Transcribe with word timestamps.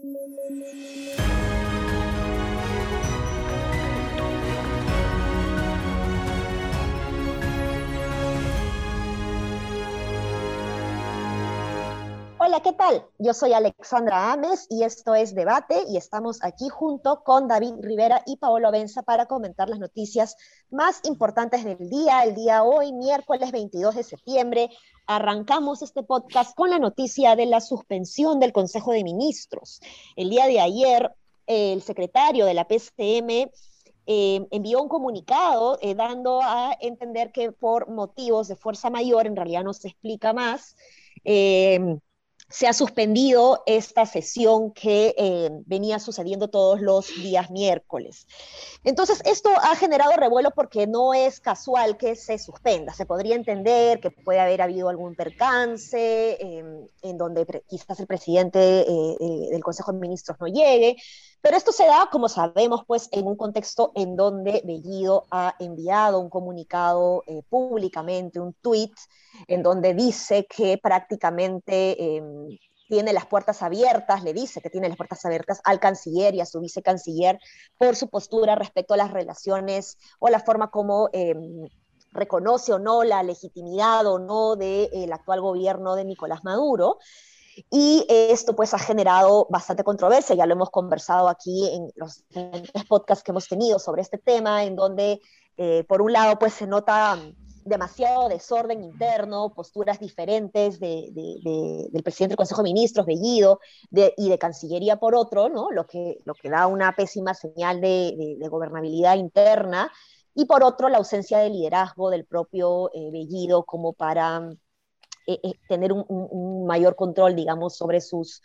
thank 0.00 0.16
you 3.22 3.31
Hola, 12.44 12.60
¿qué 12.60 12.72
tal? 12.72 13.06
Yo 13.20 13.34
soy 13.34 13.52
Alexandra 13.52 14.32
Ames 14.32 14.66
y 14.68 14.82
esto 14.82 15.14
es 15.14 15.32
Debate 15.32 15.84
y 15.88 15.96
estamos 15.96 16.42
aquí 16.42 16.68
junto 16.68 17.22
con 17.22 17.46
David 17.46 17.74
Rivera 17.78 18.20
y 18.26 18.36
Paolo 18.36 18.72
Benza 18.72 19.02
para 19.02 19.26
comentar 19.26 19.68
las 19.68 19.78
noticias 19.78 20.36
más 20.68 21.02
importantes 21.04 21.64
del 21.64 21.88
día. 21.88 22.24
El 22.24 22.34
día 22.34 22.64
hoy, 22.64 22.92
miércoles 22.92 23.52
22 23.52 23.94
de 23.94 24.02
septiembre, 24.02 24.70
arrancamos 25.06 25.82
este 25.82 26.02
podcast 26.02 26.56
con 26.56 26.70
la 26.70 26.80
noticia 26.80 27.36
de 27.36 27.46
la 27.46 27.60
suspensión 27.60 28.40
del 28.40 28.52
Consejo 28.52 28.90
de 28.90 29.04
Ministros. 29.04 29.80
El 30.16 30.28
día 30.28 30.48
de 30.48 30.58
ayer, 30.58 31.14
el 31.46 31.80
secretario 31.80 32.44
de 32.44 32.54
la 32.54 32.66
PCM 32.66 33.52
eh, 34.06 34.48
envió 34.50 34.82
un 34.82 34.88
comunicado 34.88 35.78
eh, 35.80 35.94
dando 35.94 36.40
a 36.42 36.76
entender 36.80 37.30
que 37.30 37.52
por 37.52 37.88
motivos 37.88 38.48
de 38.48 38.56
fuerza 38.56 38.90
mayor, 38.90 39.28
en 39.28 39.36
realidad 39.36 39.62
no 39.62 39.74
se 39.74 39.86
explica 39.86 40.32
más, 40.32 40.74
eh, 41.22 42.00
se 42.52 42.68
ha 42.68 42.74
suspendido 42.74 43.62
esta 43.66 44.04
sesión 44.04 44.72
que 44.72 45.14
eh, 45.16 45.50
venía 45.64 45.98
sucediendo 45.98 46.48
todos 46.48 46.80
los 46.80 47.08
días 47.08 47.50
miércoles. 47.50 48.26
Entonces, 48.84 49.22
esto 49.24 49.48
ha 49.62 49.74
generado 49.74 50.12
revuelo 50.16 50.50
porque 50.50 50.86
no 50.86 51.14
es 51.14 51.40
casual 51.40 51.96
que 51.96 52.14
se 52.14 52.38
suspenda. 52.38 52.92
Se 52.92 53.06
podría 53.06 53.36
entender 53.36 54.00
que 54.00 54.10
puede 54.10 54.38
haber 54.38 54.60
habido 54.60 54.90
algún 54.90 55.14
percance 55.14 56.36
em, 56.40 56.86
en 57.00 57.16
donde 57.16 57.46
quizás 57.68 57.98
el 58.00 58.06
presidente 58.06 58.58
eh, 58.80 59.16
eh, 59.18 59.48
del 59.50 59.64
Consejo 59.64 59.92
de 59.92 59.98
Ministros 59.98 60.36
no 60.38 60.46
llegue, 60.46 60.96
pero 61.42 61.56
esto 61.56 61.72
se 61.72 61.84
da, 61.86 62.08
como 62.10 62.28
sabemos, 62.28 62.84
pues 62.86 63.08
en 63.10 63.26
un 63.26 63.36
contexto 63.36 63.90
en 63.96 64.14
donde 64.14 64.62
Bellido 64.64 65.26
ha 65.30 65.56
enviado 65.58 66.20
un 66.20 66.30
comunicado 66.30 67.24
eh, 67.26 67.42
públicamente, 67.48 68.38
un 68.38 68.54
tweet, 68.54 68.92
en 69.48 69.62
donde 69.64 69.92
dice 69.92 70.46
que 70.46 70.78
prácticamente 70.78 72.16
em, 72.16 72.56
tiene 72.88 73.12
las 73.12 73.26
puertas 73.26 73.60
abiertas, 73.62 74.22
le 74.22 74.32
dice 74.32 74.60
que 74.60 74.70
tiene 74.70 74.88
las 74.88 74.96
puertas 74.96 75.24
abiertas 75.24 75.60
al 75.64 75.80
canciller 75.80 76.32
y 76.34 76.40
a 76.40 76.46
su 76.46 76.60
vicecanciller 76.60 77.40
por 77.76 77.96
su 77.96 78.08
postura 78.08 78.54
respecto 78.54 78.94
a 78.94 78.98
las 78.98 79.10
relaciones 79.10 79.98
o 80.20 80.28
la 80.28 80.38
forma 80.38 80.70
como 80.70 81.08
em, 81.12 81.68
reconoce 82.12 82.72
o 82.72 82.78
no 82.78 83.02
la 83.02 83.22
legitimidad 83.24 84.06
o 84.06 84.18
no 84.20 84.54
del 84.54 85.12
actual 85.12 85.40
gobierno 85.40 85.96
de 85.96 86.04
Nicolás 86.04 86.44
Maduro. 86.44 86.98
Y 87.70 88.06
esto 88.08 88.54
pues 88.54 88.72
ha 88.74 88.78
generado 88.78 89.46
bastante 89.50 89.84
controversia, 89.84 90.34
ya 90.34 90.46
lo 90.46 90.54
hemos 90.54 90.70
conversado 90.70 91.28
aquí 91.28 91.68
en 91.68 91.90
los 91.96 92.24
podcasts 92.88 93.22
que 93.22 93.32
hemos 93.32 93.48
tenido 93.48 93.78
sobre 93.78 94.02
este 94.02 94.18
tema, 94.18 94.64
en 94.64 94.76
donde 94.76 95.20
eh, 95.56 95.84
por 95.84 96.00
un 96.02 96.12
lado 96.12 96.38
pues 96.38 96.54
se 96.54 96.66
nota 96.66 97.18
demasiado 97.64 98.28
desorden 98.28 98.82
interno, 98.82 99.52
posturas 99.54 100.00
diferentes 100.00 100.80
del 100.80 102.02
presidente 102.02 102.32
del 102.32 102.36
Consejo 102.36 102.62
de 102.62 102.70
Ministros, 102.70 103.06
Bellido, 103.06 103.60
y 103.90 104.28
de 104.28 104.38
Cancillería 104.38 104.96
por 104.96 105.14
otro, 105.14 105.48
¿no? 105.48 105.70
lo, 105.70 105.86
que, 105.86 106.18
lo 106.24 106.34
que 106.34 106.50
da 106.50 106.66
una 106.66 106.92
pésima 106.96 107.34
señal 107.34 107.80
de, 107.80 108.36
gobernabilidad 108.50 109.16
interna, 109.16 109.92
y 110.34 110.46
por 110.46 110.64
otro 110.64 110.88
la 110.88 110.98
ausencia 110.98 111.38
de 111.38 111.50
liderazgo 111.50 112.10
del 112.10 112.24
propio 112.24 112.90
eh, 112.94 113.10
Bellido 113.12 113.64
como 113.64 113.92
para 113.92 114.50
eh, 115.26 115.38
eh, 115.42 115.52
tener 115.68 115.92
un, 115.92 116.66
mayor 116.66 116.96
control, 116.96 117.36
digamos, 117.36 117.76
sobre 117.76 118.00
sus, 118.00 118.42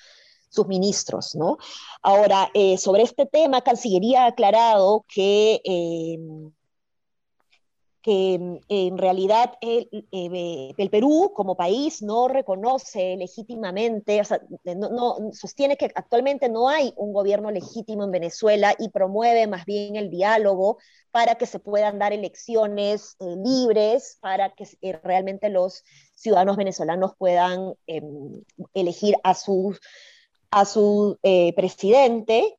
sus 0.50 0.68
ministros, 0.68 1.36
¿no? 1.36 1.58
Ahora, 2.02 2.50
eh, 2.54 2.78
sobre 2.78 3.04
este 3.04 3.26
tema, 3.26 3.62
Cancillería 3.62 4.24
ha 4.24 4.28
aclarado 4.28 5.06
que 5.08 5.62
que 8.08 8.40
mm, 8.40 8.58
en 8.70 8.98
realidad 8.98 9.56
el, 9.60 9.90
eh, 10.14 10.74
el, 10.78 10.90
Perú 10.90 11.34
como 11.36 11.58
país 11.58 12.02
no 12.02 12.30
reconoce 12.30 13.18
legítimamente, 13.18 14.22
o 14.22 14.24
sea, 14.24 14.40
no, 14.78 15.18
sostiene 15.34 15.76
que 15.76 15.92
actualmente 15.94 16.48
no 16.48 16.70
hay 16.70 16.94
un 16.96 17.12
gobierno 17.12 17.52
legítimo 17.52 18.06
en 18.06 18.12
Venezuela 18.12 18.74
y 18.80 18.92
promueve 18.92 19.46
más 19.48 19.66
bien 19.66 19.98
el 19.98 20.10
diálogo 20.10 20.78
para 21.12 21.36
que 21.36 21.46
se 21.46 21.60
puedan 21.60 22.00
dar 22.00 22.14
elecciones 22.14 23.18
eh, 23.20 23.36
libres, 23.44 24.18
para 24.22 24.52
que 24.52 24.66
eh, 24.82 24.98
realmente 25.04 25.50
los 25.50 25.84
ciudadanos 26.16 26.56
venezolanos 26.56 27.12
puedan 27.18 27.74
em, 27.88 28.42
elegir 28.74 29.18
a 29.24 29.34
su, 29.34 29.76
a 30.50 30.64
su 30.64 31.20
presidente 31.58 32.57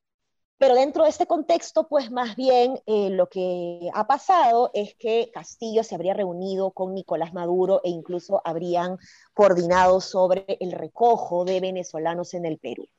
pero 0.59 0.75
dentro 0.75 1.05
de 1.05 1.09
este 1.09 1.25
contexto, 1.25 1.87
pues 1.87 2.11
más 2.11 2.35
bien 2.35 2.81
eh, 2.85 3.09
lo 3.09 3.29
que 3.29 3.89
ha 3.93 4.05
pasado 4.07 4.71
es 4.73 4.93
que 4.93 5.31
Castillo 5.33 5.85
se 5.85 5.95
habría 5.95 6.13
reunido 6.13 6.71
con 6.71 6.93
Nicolás 6.93 7.33
Maduro 7.33 7.79
e 7.85 7.89
incluso 7.89 8.41
habrían 8.43 8.97
coordinado 9.33 10.01
sobre 10.01 10.45
el 10.59 10.73
recojo 10.73 11.45
de 11.45 11.61
venezolanos 11.61 12.33
en 12.33 12.45
el 12.45 12.57
Perú. 12.57 12.89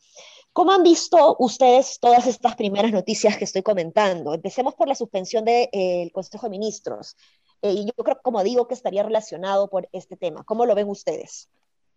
¿Cómo 0.54 0.72
han 0.72 0.82
visto 0.82 1.36
ustedes 1.38 2.00
todas 2.00 2.26
estas 2.26 2.56
primeras 2.56 2.92
noticias 2.92 3.36
que 3.36 3.44
estoy 3.44 3.62
comentando? 3.62 4.32
Empecemos 4.32 4.74
por 4.74 4.88
la 4.88 4.94
suspensión 4.94 5.44
del 5.44 5.68
eh, 5.70 6.10
Consejo 6.14 6.46
de 6.46 6.50
Ministros. 6.50 7.14
Eh, 7.60 7.72
y 7.72 7.84
yo 7.84 7.92
creo, 8.02 8.20
como 8.22 8.42
digo, 8.42 8.68
que 8.68 8.74
estaría 8.74 9.02
relacionado 9.02 9.68
por 9.68 9.86
este 9.92 10.16
tema. 10.16 10.44
¿Cómo 10.44 10.64
lo 10.64 10.74
ven 10.74 10.88
ustedes? 10.88 11.50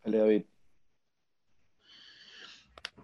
Dale, 0.03 0.17
David. 0.17 0.43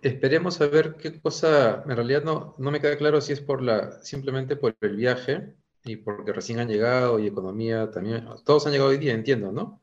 Esperemos 0.01 0.61
a 0.61 0.67
ver 0.67 0.95
qué 0.95 1.19
cosa, 1.19 1.83
en 1.85 1.95
realidad 1.95 2.23
no, 2.23 2.55
no 2.57 2.71
me 2.71 2.79
queda 2.79 2.97
claro 2.97 3.19
si 3.19 3.33
es 3.33 3.41
por 3.41 3.61
la, 3.61 4.01
simplemente 4.01 4.55
por 4.55 4.75
el 4.79 4.95
viaje 4.95 5.53
y 5.83 5.97
porque 5.97 6.31
recién 6.31 6.59
han 6.59 6.69
llegado 6.69 7.19
y 7.19 7.27
economía 7.27 7.91
también, 7.91 8.25
todos 8.45 8.65
han 8.65 8.71
llegado 8.71 8.91
hoy 8.91 8.97
día, 8.97 9.13
entiendo, 9.13 9.51
¿no? 9.51 9.81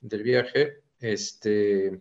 Del 0.00 0.22
viaje, 0.22 0.82
este, 1.00 2.00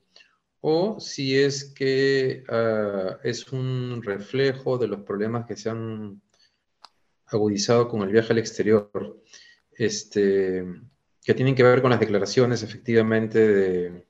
o 0.61 0.99
si 0.99 1.39
es 1.39 1.73
que 1.73 2.43
ah, 2.49 3.17
es 3.23 3.51
un 3.51 4.01
reflejo 4.03 4.77
de 4.77 4.87
los 4.87 5.01
problemas 5.01 5.45
que 5.47 5.55
se 5.55 5.69
han 5.69 6.21
agudizado 7.27 7.87
con 7.87 8.01
el 8.03 8.11
viaje 8.11 8.33
al 8.33 8.39
exterior, 8.39 9.23
este, 9.71 10.65
que 11.23 11.33
tienen 11.33 11.55
que 11.55 11.63
ver 11.63 11.81
con 11.81 11.91
las 11.91 11.99
declaraciones 11.99 12.61
efectivamente 12.63 13.39
de, 13.39 14.05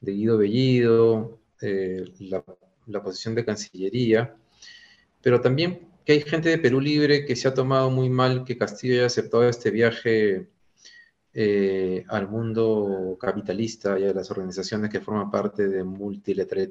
de 0.00 0.12
Guido 0.12 0.38
Bellido, 0.38 1.40
eh, 1.60 2.04
la 2.18 2.44
la 2.86 3.02
posición 3.02 3.34
de 3.34 3.44
Cancillería, 3.44 4.34
pero 5.22 5.40
también 5.40 5.88
que 6.04 6.12
hay 6.12 6.20
gente 6.20 6.50
de 6.50 6.58
Perú 6.58 6.80
Libre 6.80 7.24
que 7.24 7.36
se 7.36 7.48
ha 7.48 7.54
tomado 7.54 7.90
muy 7.90 8.10
mal 8.10 8.44
que 8.44 8.58
Castillo 8.58 8.94
haya 8.94 9.06
aceptado 9.06 9.48
este 9.48 9.70
viaje 9.70 10.46
eh, 11.32 12.04
al 12.08 12.28
mundo 12.28 13.16
capitalista 13.20 13.98
y 13.98 14.04
a 14.04 14.12
las 14.12 14.30
organizaciones 14.30 14.90
que 14.90 15.00
forman 15.00 15.30
parte 15.30 15.66
de 15.66 15.82
multilateral, 15.82 16.70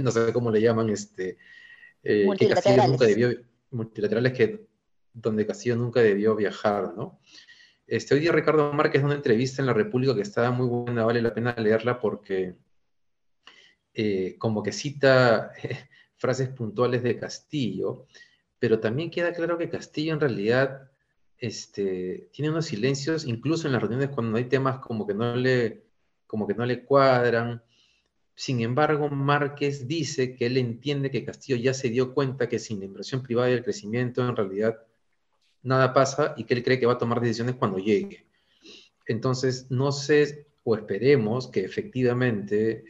no 0.00 0.10
sé 0.10 0.32
cómo 0.32 0.50
le 0.50 0.60
llaman, 0.60 0.90
este, 0.90 1.38
eh, 2.02 2.26
que 2.38 2.48
Castillo 2.48 2.86
nunca 2.86 3.06
debió, 3.06 3.30
multilaterales 3.70 4.32
que 4.32 4.66
donde 5.14 5.46
Castillo 5.46 5.76
nunca 5.76 6.00
debió 6.00 6.36
viajar, 6.36 6.94
¿no? 6.96 7.18
Este, 7.86 8.14
hoy 8.14 8.20
día 8.20 8.32
Ricardo 8.32 8.70
Márquez 8.72 9.00
da 9.00 9.06
una 9.06 9.14
entrevista 9.14 9.62
en 9.62 9.66
La 9.66 9.72
República 9.72 10.14
que 10.14 10.20
está 10.20 10.50
muy 10.50 10.66
buena, 10.66 11.06
vale 11.06 11.22
la 11.22 11.32
pena 11.32 11.54
leerla 11.56 11.98
porque 11.98 12.54
eh, 14.00 14.36
como 14.38 14.62
que 14.62 14.70
cita 14.70 15.50
frases 16.18 16.50
puntuales 16.50 17.02
de 17.02 17.18
Castillo, 17.18 18.06
pero 18.60 18.78
también 18.78 19.10
queda 19.10 19.32
claro 19.32 19.58
que 19.58 19.68
Castillo 19.68 20.12
en 20.12 20.20
realidad 20.20 20.88
este, 21.36 22.28
tiene 22.32 22.52
unos 22.52 22.66
silencios, 22.66 23.26
incluso 23.26 23.66
en 23.66 23.72
las 23.72 23.82
reuniones 23.82 24.10
cuando 24.10 24.38
hay 24.38 24.44
temas 24.44 24.78
como 24.78 25.04
que 25.04 25.14
no 25.14 25.34
le, 25.34 25.82
como 26.28 26.46
que 26.46 26.54
no 26.54 26.64
le 26.64 26.84
cuadran. 26.84 27.60
Sin 28.36 28.60
embargo, 28.60 29.08
Márquez 29.10 29.88
dice 29.88 30.36
que 30.36 30.46
él 30.46 30.58
entiende 30.58 31.10
que 31.10 31.24
Castillo 31.24 31.56
ya 31.56 31.74
se 31.74 31.90
dio 31.90 32.14
cuenta 32.14 32.48
que 32.48 32.60
sin 32.60 32.78
la 32.78 32.84
inversión 32.84 33.24
privada 33.24 33.50
y 33.50 33.54
el 33.54 33.64
crecimiento 33.64 34.28
en 34.28 34.36
realidad 34.36 34.78
nada 35.64 35.92
pasa 35.92 36.34
y 36.36 36.44
que 36.44 36.54
él 36.54 36.62
cree 36.62 36.78
que 36.78 36.86
va 36.86 36.92
a 36.92 36.98
tomar 36.98 37.20
decisiones 37.20 37.56
cuando 37.56 37.78
llegue. 37.78 38.28
Entonces, 39.06 39.68
no 39.70 39.90
sé 39.90 40.46
o 40.62 40.76
esperemos 40.76 41.48
que 41.48 41.64
efectivamente 41.64 42.84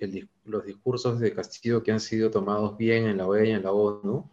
los 0.49 0.65
discursos 0.65 1.21
de 1.21 1.35
Castillo 1.35 1.83
que 1.83 1.93
han 1.93 2.01
sido 2.01 2.31
tomados 2.31 2.77
bien 2.77 3.07
en 3.07 3.19
la 3.19 3.27
OEA 3.27 3.45
y 3.45 3.51
en 3.53 3.63
la 3.63 3.73
ONU 3.73 4.31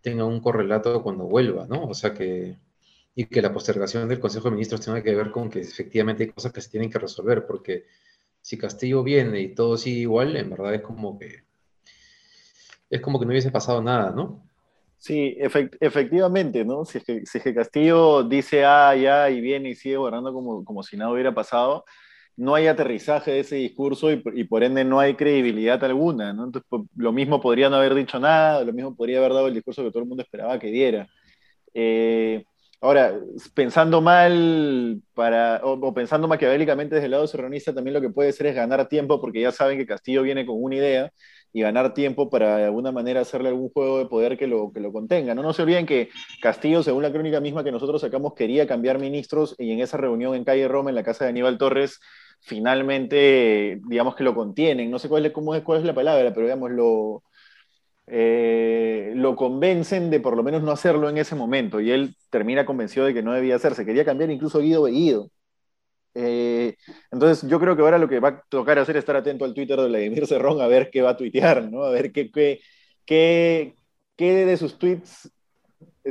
tengan 0.00 0.26
un 0.26 0.40
correlato 0.40 1.02
cuando 1.02 1.24
vuelva, 1.24 1.66
¿no? 1.66 1.84
O 1.84 1.94
sea 1.94 2.14
que, 2.14 2.56
y 3.14 3.24
que 3.26 3.42
la 3.42 3.52
postergación 3.52 4.08
del 4.08 4.20
Consejo 4.20 4.44
de 4.44 4.52
Ministros 4.52 4.82
tenga 4.82 5.02
que 5.02 5.14
ver 5.14 5.30
con 5.30 5.50
que 5.50 5.60
efectivamente 5.60 6.24
hay 6.24 6.30
cosas 6.30 6.52
que 6.52 6.60
se 6.60 6.70
tienen 6.70 6.90
que 6.90 6.98
resolver, 6.98 7.46
porque 7.46 7.86
si 8.40 8.56
Castillo 8.56 9.02
viene 9.02 9.40
y 9.40 9.54
todo 9.54 9.76
sigue 9.76 10.00
igual, 10.00 10.36
en 10.36 10.50
verdad 10.50 10.74
es 10.74 10.82
como 10.82 11.18
que, 11.18 11.44
es 12.88 13.00
como 13.00 13.18
que 13.18 13.26
no 13.26 13.32
hubiese 13.32 13.50
pasado 13.50 13.82
nada, 13.82 14.10
¿no? 14.10 14.46
Sí, 14.98 15.36
efectivamente, 15.38 16.64
¿no? 16.64 16.84
Si 16.84 16.98
es, 16.98 17.04
que, 17.04 17.26
si 17.26 17.38
es 17.38 17.44
que 17.44 17.54
Castillo 17.54 18.22
dice 18.22 18.64
ah, 18.64 18.94
ya 18.96 19.30
y 19.30 19.40
viene 19.40 19.70
y 19.70 19.74
sigue 19.74 19.96
gobernando 19.96 20.32
como, 20.32 20.64
como 20.64 20.82
si 20.82 20.96
nada 20.96 21.12
hubiera 21.12 21.34
pasado, 21.34 21.84
no 22.36 22.54
hay 22.54 22.66
aterrizaje 22.66 23.32
de 23.32 23.40
ese 23.40 23.56
discurso 23.56 24.10
y, 24.12 24.44
por 24.44 24.62
ende 24.62 24.84
no 24.84 25.00
hay 25.00 25.14
credibilidad 25.14 25.82
alguna. 25.84 26.30
Entonces, 26.30 26.62
lo 26.96 27.12
mismo 27.12 27.40
podría 27.40 27.70
no 27.70 27.76
haber 27.76 27.94
dicho 27.94 28.20
nada, 28.20 28.62
lo 28.62 28.72
mismo 28.72 28.94
podría 28.94 29.18
haber 29.18 29.32
dado 29.32 29.48
el 29.48 29.54
discurso 29.54 29.82
que 29.82 29.90
todo 29.90 30.02
el 30.02 30.08
mundo 30.08 30.22
esperaba 30.22 30.58
que 30.58 30.68
diera. 30.68 31.08
Eh, 31.72 32.44
ahora, 32.80 33.18
pensando 33.54 34.00
mal 34.02 35.00
para, 35.14 35.60
o, 35.64 35.94
pensando 35.94 36.28
maquiavélicamente 36.28 36.96
desde 36.96 37.06
el 37.06 37.12
lado 37.12 37.26
serronista, 37.26 37.74
también 37.74 37.94
lo 37.94 38.00
que 38.02 38.10
puede 38.10 38.32
ser 38.32 38.48
es 38.48 38.54
ganar 38.54 38.86
tiempo, 38.88 39.20
porque 39.20 39.40
ya 39.40 39.52
saben 39.52 39.78
que 39.78 39.86
Castillo 39.86 40.22
viene 40.22 40.44
con 40.44 40.56
una 40.62 40.76
idea 40.76 41.12
y 41.52 41.62
ganar 41.62 41.94
tiempo 41.94 42.28
para 42.28 42.58
de 42.58 42.64
alguna 42.64 42.92
manera 42.92 43.22
hacerle 43.22 43.48
algún 43.48 43.70
juego 43.70 43.98
de 43.98 44.06
poder 44.06 44.36
que 44.36 44.46
lo, 44.46 44.72
que 44.72 44.80
lo 44.80 44.92
contenga. 44.92 45.34
No, 45.34 45.42
no 45.42 45.54
se 45.54 45.62
olviden 45.62 45.86
que 45.86 46.10
Castillo, 46.42 46.82
según 46.82 47.02
la 47.02 47.10
crónica 47.10 47.40
misma 47.40 47.64
que 47.64 47.72
nosotros 47.72 48.02
sacamos, 48.02 48.34
quería 48.34 48.66
cambiar 48.66 48.98
ministros 48.98 49.54
y 49.58 49.72
en 49.72 49.80
esa 49.80 49.96
reunión 49.96 50.34
en 50.34 50.44
Calle 50.44 50.68
Roma, 50.68 50.90
en 50.90 50.96
la 50.96 51.02
casa 51.02 51.24
de 51.24 51.30
Aníbal 51.30 51.56
Torres, 51.56 51.98
finalmente, 52.40 53.80
digamos 53.88 54.14
que 54.16 54.24
lo 54.24 54.34
contienen. 54.34 54.90
No 54.90 54.98
sé 54.98 55.08
cuál 55.08 55.26
es, 55.26 55.32
cómo 55.32 55.54
es, 55.54 55.62
cuál 55.62 55.80
es 55.80 55.84
la 55.84 55.94
palabra, 55.94 56.32
pero 56.32 56.46
digamos, 56.46 56.70
lo, 56.70 57.22
eh, 58.06 59.12
lo 59.16 59.36
convencen 59.36 60.10
de 60.10 60.20
por 60.20 60.36
lo 60.36 60.42
menos 60.42 60.62
no 60.62 60.70
hacerlo 60.72 61.08
en 61.08 61.18
ese 61.18 61.34
momento 61.34 61.80
y 61.80 61.90
él 61.90 62.16
termina 62.30 62.64
convencido 62.66 63.06
de 63.06 63.14
que 63.14 63.22
no 63.22 63.32
debía 63.32 63.56
hacerse. 63.56 63.84
Quería 63.86 64.04
cambiar 64.04 64.30
incluso 64.30 64.60
Guido 64.60 64.84
Bellido. 64.84 65.30
Eh, 66.14 66.76
entonces 67.12 67.48
yo 67.48 67.60
creo 67.60 67.76
que 67.76 67.82
ahora 67.82 67.98
lo 67.98 68.08
que 68.08 68.20
va 68.20 68.28
a 68.28 68.42
tocar 68.48 68.78
hacer 68.78 68.96
es 68.96 69.00
estar 69.00 69.16
atento 69.16 69.44
al 69.44 69.54
Twitter 69.54 69.78
de 69.78 69.88
Vladimir 69.88 70.26
Cerrón 70.26 70.60
a 70.62 70.66
ver 70.66 70.90
qué 70.90 71.02
va 71.02 71.10
a 71.10 71.16
tuitear, 71.16 71.70
¿no? 71.70 71.84
A 71.84 71.90
ver 71.90 72.12
qué, 72.12 72.30
qué, 72.30 72.60
qué, 73.04 73.74
qué 74.16 74.46
de 74.46 74.56
sus 74.56 74.78
tweets 74.78 75.30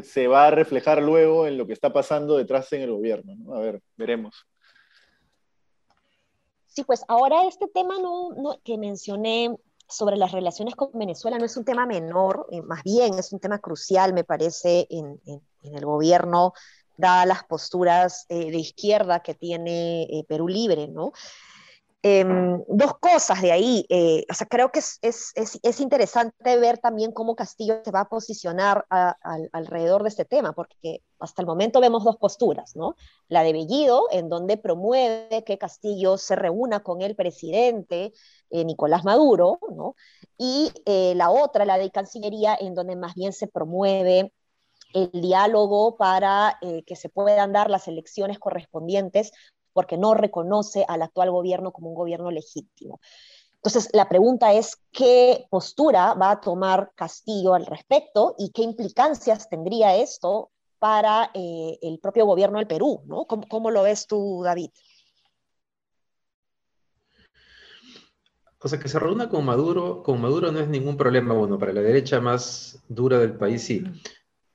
se 0.04 0.28
va 0.28 0.48
a 0.48 0.51
reflejar 0.51 1.01
luego 1.01 1.48
en 1.48 1.57
lo 1.57 1.68
que 1.68 1.74
está 1.74 1.92
pasando 1.94 2.38
detrás 2.38 2.71
en 2.74 2.81
el 2.81 2.92
gobierno. 2.92 3.36
¿no? 3.38 3.56
A 3.56 3.60
ver, 3.60 3.81
veremos. 3.98 4.45
Sí, 6.75 6.83
pues 6.83 7.06
ahora 7.07 7.48
este 7.48 7.69
tema 7.69 7.98
no, 8.00 8.60
que 8.66 8.77
mencioné 8.77 9.56
sobre 9.88 10.18
las 10.18 10.33
relaciones 10.33 10.75
con 10.75 10.89
Venezuela 10.94 11.38
no 11.38 11.45
es 11.45 11.56
un 11.56 11.63
tema 11.63 11.86
menor, 11.86 12.48
eh, 12.51 12.62
más 12.62 12.83
bien 12.83 13.18
es 13.18 13.31
un 13.31 13.39
tema 13.39 13.60
crucial, 13.60 14.13
me 14.13 14.25
parece, 14.25 14.86
en, 14.89 15.22
el 15.62 15.86
gobierno, 15.86 16.51
dadas 16.98 17.27
las 17.27 17.44
posturas 17.45 18.25
eh, 18.27 18.51
de 18.51 18.57
izquierda 18.57 19.22
que 19.22 19.36
tiene 19.36 20.04
eh, 20.04 20.25
Perú 20.27 20.50
Libre, 20.50 20.89
¿no? 20.89 21.13
Em, 22.07 22.63
dos 22.68 23.00
cosas 23.00 23.42
de 23.42 23.52
ahí. 23.52 23.84
Eh, 23.90 24.28
o 24.30 24.34
sea, 24.36 24.46
creo 24.46 24.72
que 24.72 24.78
es, 24.78 25.00
es, 25.02 25.34
es, 25.63 25.80
interesante 25.80 26.56
ver 26.57 26.78
también 26.78 27.12
cómo 27.12 27.36
Castillo 27.36 27.81
se 27.84 27.90
va 27.90 28.02
a 28.02 28.10
posicionar 28.10 28.86
alrededor 29.52 30.04
de 30.04 30.10
este 30.10 30.24
tema, 30.24 30.54
porque 30.54 31.02
hasta 31.18 31.42
el 31.42 31.48
momento 31.48 31.80
vemos 31.81 32.04
dos 32.04 32.18
posturas, 32.18 32.75
¿no? 32.75 32.96
La 33.28 33.42
de 33.42 33.54
Bellido, 33.54 34.04
en 34.12 34.30
donde 34.30 34.57
promueve 34.57 35.44
que 35.48 35.57
Castillo 35.57 36.19
se 36.19 36.36
reúna 36.36 36.81
con 36.81 37.02
el 37.02 37.16
presidente 37.16 38.13
eh, 38.52 38.66
Nicolás 38.66 39.04
Maduro, 39.04 39.57
¿no? 39.75 39.96
Y 40.38 40.72
eh, 40.86 41.13
la 41.16 41.31
otra, 41.31 41.66
la 41.66 41.80
de 41.80 41.90
Cancillería, 41.90 42.56
en 42.60 42.75
donde 42.75 42.96
más 42.96 43.16
bien 43.16 43.34
se 43.34 43.48
promueve 43.48 44.31
el 44.94 45.10
diálogo 45.12 45.98
para 45.98 46.57
que 46.86 46.96
se 46.96 47.10
puedan 47.10 47.52
dar 47.52 47.69
las 47.69 47.90
elecciones 47.90 48.40
correspondientes 48.40 49.31
porque 49.75 49.98
no 49.98 50.13
reconoce 50.13 50.86
al 50.88 51.01
actual 51.01 51.31
gobierno 51.31 51.74
como 51.74 51.89
un 51.89 51.95
gobierno 51.95 52.31
legítimo. 52.31 53.01
Entonces, 53.56 53.89
la 53.92 54.07
pregunta 54.07 54.54
es 54.54 54.77
qué 54.94 55.48
postura 55.50 56.13
va 56.13 56.31
a 56.31 56.39
tomar 56.39 56.94
Castillo 56.95 57.54
al 57.54 57.66
respecto 57.66 58.36
y 58.38 58.51
qué 58.51 58.62
implicancias 58.62 59.50
tendría 59.50 59.98
esto 59.98 60.51
para 60.80 61.30
eh, 61.33 61.77
el 61.81 62.00
propio 62.00 62.25
gobierno 62.25 62.60
del 62.60 62.68
Perú, 62.68 63.01
¿no? 63.06 63.25
¿Cómo, 63.25 63.69
lo 63.69 63.83
ves 63.83 64.07
tú, 64.07 64.44
David? 64.45 64.69
O 68.60 68.69
sea, 68.69 68.80
que 68.80 68.88
se 68.88 68.98
reúna 68.98 69.28
con 69.28 69.44
Maduro, 69.44 70.04
con 70.04 70.21
Maduro 70.21 70.54
no 70.54 70.60
es 70.60 70.69
ningún 70.69 70.95
problema, 70.95 71.33
bueno, 71.33 71.60
para 71.60 71.74
la 71.74 71.81
derecha 71.81 72.21
más 72.21 72.81
dura 72.88 73.19
del 73.19 73.36
país 73.36 73.63
sí, 73.63 73.83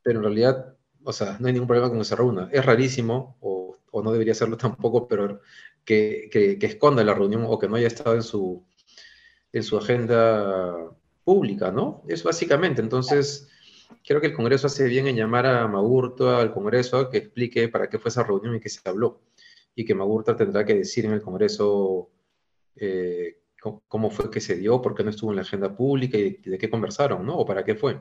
pero 0.03 0.21
en 0.21 0.25
realidad, 0.25 0.77
o 1.05 1.13
sea, 1.13 1.37
no 1.39 1.47
hay 1.47 1.53
ningún 1.53 1.69
problema 1.69 1.91
con 1.91 1.99
que 1.99 2.05
se 2.05 2.17
reúna. 2.17 2.49
Es 2.51 2.65
rarísimo, 2.65 3.37
o 3.41 3.60
o 3.91 4.03
no 4.03 4.13
debería 4.13 4.35
serlo 4.35 4.57
tampoco, 4.57 5.09
pero 5.09 5.41
que, 5.85 6.29
que, 6.31 6.67
esconda 6.67 7.05
la 7.05 7.15
reunión 7.15 7.45
o 7.47 7.59
que 7.59 7.69
no 7.69 7.77
haya 7.77 7.87
estado 7.87 8.15
en 8.15 8.23
su, 8.23 8.65
en 9.53 9.63
su 9.63 9.77
agenda 9.79 10.91
pública, 11.25 11.71
¿no? 11.71 12.03
Es 12.09 12.23
básicamente. 12.23 12.81
Entonces, 12.81 13.49
creo 14.05 14.21
que 14.21 14.29
el 14.29 14.35
Congreso 14.35 14.67
hace 14.67 14.87
bien 14.87 15.07
en 15.07 15.17
llamar 15.17 15.47
a 15.47 15.67
Magurto 15.69 16.37
al 16.37 16.53
Congreso 16.53 16.99
a 16.99 17.11
que 17.11 17.19
explique 17.19 17.69
para 17.69 17.89
qué 17.89 17.99
fue 17.99 18.11
esa 18.11 18.23
reunión 18.23 18.57
y 18.57 18.61
qué 18.61 18.69
se 18.69 18.81
habló. 18.89 19.23
Y 19.75 19.85
que 19.85 19.95
Magurto 19.95 20.37
tendrá 20.37 20.65
que 20.65 20.75
decir 20.75 21.07
en 21.07 21.13
el 21.13 21.23
Congreso 21.23 22.11
eh, 22.77 23.39
cómo 23.89 24.11
fue 24.11 24.31
que 24.31 24.41
se 24.41 24.57
dio, 24.57 24.81
por 24.81 24.95
qué 24.95 25.05
no 25.05 25.11
estuvo 25.11 25.31
en 25.31 25.37
la 25.37 25.43
agenda 25.43 25.75
pública 25.75 26.19
y 26.19 26.23
de, 26.31 26.51
de 26.51 26.59
qué 26.59 26.71
conversaron, 26.71 27.25
¿no? 27.25 27.39
O 27.39 27.47
para 27.47 27.65
qué 27.65 27.75
fue. 27.75 28.01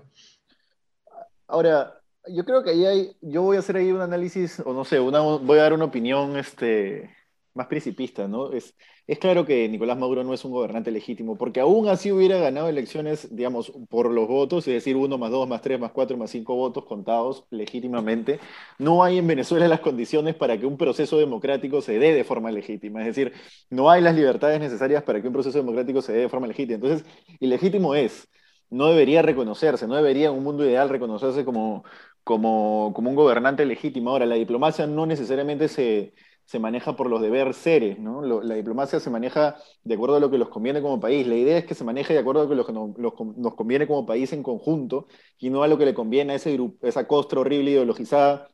Ahora, 1.47 1.98
yo 2.27 2.45
creo 2.45 2.63
que 2.63 2.71
ahí 2.71 2.85
hay, 2.85 3.17
yo 3.21 3.41
voy 3.43 3.57
a 3.57 3.59
hacer 3.59 3.77
ahí 3.77 3.91
un 3.91 4.01
análisis, 4.01 4.61
o 4.65 4.73
no 4.73 4.85
sé, 4.85 4.99
una, 4.99 5.21
voy 5.21 5.59
a 5.59 5.63
dar 5.63 5.73
una 5.73 5.85
opinión 5.85 6.37
este, 6.37 7.09
más 7.53 7.67
principista, 7.67 8.27
¿no? 8.27 8.51
Es, 8.53 8.75
es 9.07 9.17
claro 9.17 9.45
que 9.45 9.67
Nicolás 9.67 9.97
Maduro 9.97 10.23
no 10.23 10.33
es 10.33 10.45
un 10.45 10.51
gobernante 10.51 10.91
legítimo, 10.91 11.37
porque 11.37 11.59
aún 11.59 11.87
así 11.87 12.11
hubiera 12.11 12.37
ganado 12.37 12.69
elecciones, 12.69 13.35
digamos, 13.35 13.71
por 13.89 14.11
los 14.11 14.27
votos, 14.27 14.67
es 14.67 14.73
decir, 14.75 14.95
uno 14.95 15.17
más 15.17 15.31
dos, 15.31 15.47
más 15.47 15.61
tres, 15.61 15.79
más 15.79 15.91
cuatro, 15.91 16.15
más 16.17 16.29
cinco 16.29 16.55
votos 16.55 16.85
contados 16.85 17.45
legítimamente, 17.49 18.39
no 18.77 19.03
hay 19.03 19.17
en 19.17 19.27
Venezuela 19.27 19.67
las 19.67 19.79
condiciones 19.79 20.35
para 20.35 20.59
que 20.59 20.65
un 20.65 20.77
proceso 20.77 21.17
democrático 21.17 21.81
se 21.81 21.97
dé 21.97 22.13
de 22.13 22.23
forma 22.23 22.51
legítima, 22.51 23.01
es 23.01 23.07
decir, 23.07 23.33
no 23.69 23.89
hay 23.89 24.01
las 24.01 24.15
libertades 24.15 24.59
necesarias 24.59 25.03
para 25.03 25.21
que 25.21 25.27
un 25.27 25.33
proceso 25.33 25.57
democrático 25.57 26.01
se 26.01 26.13
dé 26.13 26.19
de 26.19 26.29
forma 26.29 26.47
legítima. 26.47 26.75
Entonces, 26.75 27.05
ilegítimo 27.39 27.95
es, 27.95 28.27
no 28.69 28.87
debería 28.87 29.21
reconocerse, 29.21 29.87
no 29.87 29.95
debería 29.95 30.27
en 30.27 30.35
un 30.35 30.43
mundo 30.43 30.63
ideal 30.63 30.89
reconocerse 30.89 31.43
como 31.43 31.83
como, 32.29 32.93
como 32.93 33.09
un 33.09 33.15
gobernante 33.15 33.65
legítimo. 33.65 34.11
Ahora, 34.11 34.27
la 34.27 34.35
diplomacia 34.35 34.85
no 34.85 35.07
necesariamente 35.07 35.67
se, 35.67 36.13
se 36.45 36.59
maneja 36.59 36.95
por 36.95 37.09
los 37.09 37.21
deberes 37.21 37.57
seres, 37.57 37.97
¿no? 37.97 38.21
la 38.21 38.53
diplomacia 38.53 38.99
se 38.99 39.09
maneja 39.09 39.55
de 39.83 39.95
acuerdo 39.95 40.17
a 40.17 40.19
lo 40.19 40.29
que 40.29 40.37
los 40.37 40.49
conviene 40.49 40.79
como 40.79 40.99
país. 40.99 41.25
La 41.25 41.33
idea 41.35 41.57
es 41.57 41.65
que 41.65 41.73
se 41.73 41.83
maneje 41.83 42.13
de 42.13 42.19
acuerdo 42.19 42.43
a 42.43 42.55
lo 42.55 42.65
que 42.67 42.71
nos, 42.71 43.55
conviene 43.55 43.87
como 43.87 44.05
país 44.05 44.31
en 44.31 44.43
conjunto 44.43 45.07
y 45.39 45.49
no 45.49 45.63
a 45.63 45.67
lo 45.67 45.79
que 45.79 45.85
le 45.85 45.95
conviene 45.95 46.33
a 46.33 46.35
ese 46.35 46.53
grupo, 46.53 46.85
esa 46.85 47.07
costra 47.07 47.39
horrible 47.39 47.71
ideologizada 47.71 48.49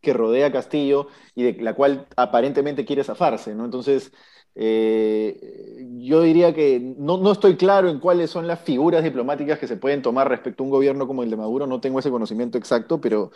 que 0.00 0.12
rodea 0.12 0.50
Castillo 0.50 1.06
y 1.36 1.44
de 1.44 1.62
la 1.62 1.74
cual 1.74 2.08
aparentemente 2.16 2.84
quiere 2.84 3.04
zafarse, 3.04 3.54
¿no? 3.54 3.64
Entonces, 3.64 4.12
eh, 4.54 5.86
yo 5.98 6.22
diría 6.22 6.54
que 6.54 6.80
no, 6.80 7.18
no, 7.18 7.32
estoy 7.32 7.56
claro 7.56 7.88
en 7.88 7.98
cuáles 7.98 8.30
son 8.30 8.46
las 8.46 8.60
figuras 8.60 9.02
diplomáticas 9.02 9.58
que 9.58 9.66
se 9.66 9.76
pueden 9.76 10.02
tomar 10.02 10.28
respecto 10.28 10.62
a 10.62 10.66
un 10.66 10.70
gobierno 10.70 11.06
como 11.06 11.22
el 11.22 11.30
de 11.30 11.36
Maduro, 11.36 11.66
no 11.66 11.80
tengo 11.80 11.98
ese 11.98 12.10
conocimiento 12.10 12.58
exacto, 12.58 13.00
pero, 13.00 13.32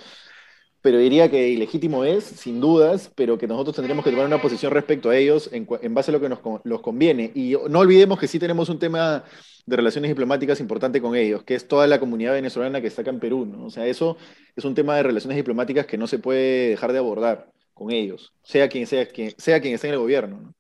pero 0.81 0.99
diría 0.99 1.31
que 1.31 1.49
ilegítimo 1.49 2.05
es, 2.05 2.25
sin 2.25 2.61
dudas, 2.61 3.11
pero 3.17 3.37
que 3.39 3.49
nosotros 3.49 3.77
tendremos 3.77 4.05
que 4.05 4.11
tomar 4.11 4.27
una 4.27 4.41
posición 4.41 4.73
respecto 4.73 5.11
a 5.11 5.17
ellos 5.17 5.51
en, 5.53 5.67
base 5.95 6.11
a 6.11 6.15
lo 6.15 6.21
que 6.21 6.29
nos 6.29 6.41
los 6.65 6.81
conviene. 6.81 7.33
Y 7.35 7.57
no 7.69 7.81
olvidemos 7.81 8.19
que 8.19 8.29
sí 8.29 8.39
tenemos 8.39 8.69
un 8.69 8.79
tema 8.79 9.25
de 9.67 9.77
relaciones 9.77 10.11
diplomáticas 10.11 10.61
importante 10.61 11.01
con 11.01 11.17
ellos, 11.17 11.43
que 11.43 11.55
es 11.55 11.67
toda 11.69 11.87
la 11.87 11.99
comunidad 12.01 12.35
venezolana 12.35 12.81
que 12.81 12.87
está 12.87 13.03
acá 13.03 13.11
en 13.11 13.21
Perú, 13.21 13.45
¿no? 13.45 13.67
O 13.67 13.71
sea, 13.71 13.87
eso 13.87 14.17
es 14.57 14.65
un 14.65 14.75
tema 14.75 14.97
de 14.97 15.03
relaciones 15.03 15.37
diplomáticas 15.37 15.87
que 15.87 15.99
no 15.99 16.07
se 16.07 16.19
puede 16.19 16.71
dejar 16.71 16.93
de 16.93 16.99
abordar 16.99 17.51
con 17.75 17.91
ellos, 17.91 18.33
sea 18.43 18.69
quien 18.69 18.87
sea, 18.87 19.07
quien, 19.07 19.33
sea 19.39 19.61
quien 19.61 19.75
esté 19.75 19.89
en 19.89 19.95
el 19.95 20.01
gobierno, 20.01 20.41
¿no? 20.41 20.55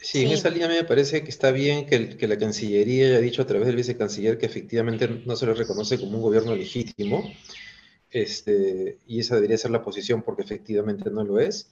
Sí, 0.00 0.24
en 0.24 0.32
esa 0.32 0.50
línea 0.50 0.68
me 0.68 0.84
parece 0.84 1.22
que 1.22 1.30
está 1.30 1.50
bien 1.50 1.86
que, 1.86 2.26
la 2.26 2.38
Cancillería 2.38 3.06
haya 3.06 3.20
dicho 3.20 3.42
a 3.42 3.46
través 3.46 3.66
del 3.66 3.76
vicecanciller 3.76 4.38
que 4.38 4.46
efectivamente 4.46 5.08
no 5.08 5.36
se 5.36 5.46
le 5.46 5.54
reconoce 5.54 5.98
como 5.98 6.16
un 6.16 6.22
gobierno 6.22 6.54
legítimo, 6.54 7.30
este, 8.10 8.98
y 9.06 9.20
esa 9.20 9.36
debería 9.36 9.58
ser 9.58 9.70
la 9.70 9.82
posición 9.82 10.22
porque 10.22 10.42
efectivamente 10.42 11.10
no 11.10 11.24
lo 11.24 11.38
es, 11.38 11.70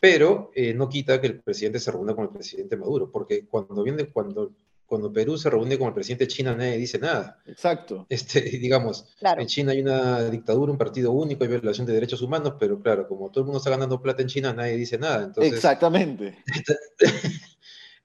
pero 0.00 0.50
eh, 0.54 0.74
no 0.74 0.88
quita 0.88 1.20
que 1.20 1.28
el 1.28 1.40
presidente 1.40 1.80
se 1.80 1.90
reúna 1.90 2.14
con 2.14 2.24
el 2.24 2.30
presidente 2.30 2.76
Maduro, 2.76 3.10
porque 3.10 3.46
cuando 3.46 3.82
viene, 3.82 4.06
cuando 4.06 4.52
cuando 4.86 5.12
Perú 5.12 5.36
se 5.36 5.50
reúne 5.50 5.78
con 5.78 5.88
el 5.88 5.94
presidente 5.94 6.24
de 6.24 6.28
China 6.28 6.54
nadie 6.54 6.76
dice 6.76 6.98
nada. 6.98 7.38
Exacto. 7.46 8.06
Este, 8.08 8.40
digamos, 8.58 9.06
en 9.20 9.46
China 9.46 9.72
hay 9.72 9.80
una 9.80 10.28
dictadura, 10.30 10.72
un 10.72 10.78
partido 10.78 11.12
único, 11.12 11.44
hay 11.44 11.50
violación 11.50 11.86
de 11.86 11.94
derechos 11.94 12.22
humanos, 12.22 12.54
pero 12.58 12.80
claro, 12.80 13.08
como 13.08 13.30
todo 13.30 13.40
el 13.40 13.46
mundo 13.46 13.58
está 13.58 13.70
ganando 13.70 14.00
plata 14.00 14.22
en 14.22 14.28
China, 14.28 14.52
nadie 14.52 14.76
dice 14.76 14.98
nada. 14.98 15.32
Exactamente. 15.36 16.38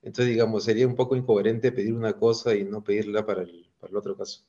Entonces, 0.01 0.27
digamos, 0.27 0.63
sería 0.63 0.88
un 0.88 0.95
poco 0.95 1.15
incoherente 1.15 1.71
pedir 1.71 1.93
una 1.93 2.13
cosa 2.13 2.55
y 2.55 2.63
no 2.63 2.83
pedirla 2.83 3.25
para 3.25 3.41
el, 3.41 3.69
para 3.79 3.91
el 3.91 3.98
otro 3.98 4.15
caso. 4.15 4.43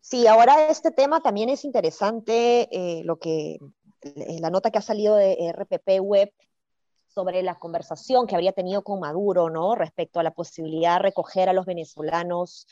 Sí, 0.00 0.26
ahora 0.26 0.68
este 0.68 0.92
tema 0.92 1.20
también 1.20 1.50
es 1.50 1.64
interesante, 1.64 2.68
eh, 2.70 3.02
lo 3.04 3.18
que 3.18 3.58
la 4.40 4.50
nota 4.50 4.70
que 4.70 4.78
ha 4.78 4.82
salido 4.82 5.16
de 5.16 5.52
RPP 5.52 6.00
Web 6.00 6.32
sobre 7.12 7.42
la 7.42 7.56
conversación 7.56 8.26
que 8.26 8.36
habría 8.36 8.52
tenido 8.52 8.82
con 8.82 9.00
Maduro, 9.00 9.50
¿no? 9.50 9.74
Respecto 9.74 10.20
a 10.20 10.22
la 10.22 10.30
posibilidad 10.30 10.96
de 10.96 11.02
recoger 11.02 11.48
a 11.48 11.52
los 11.52 11.66
venezolanos 11.66 12.66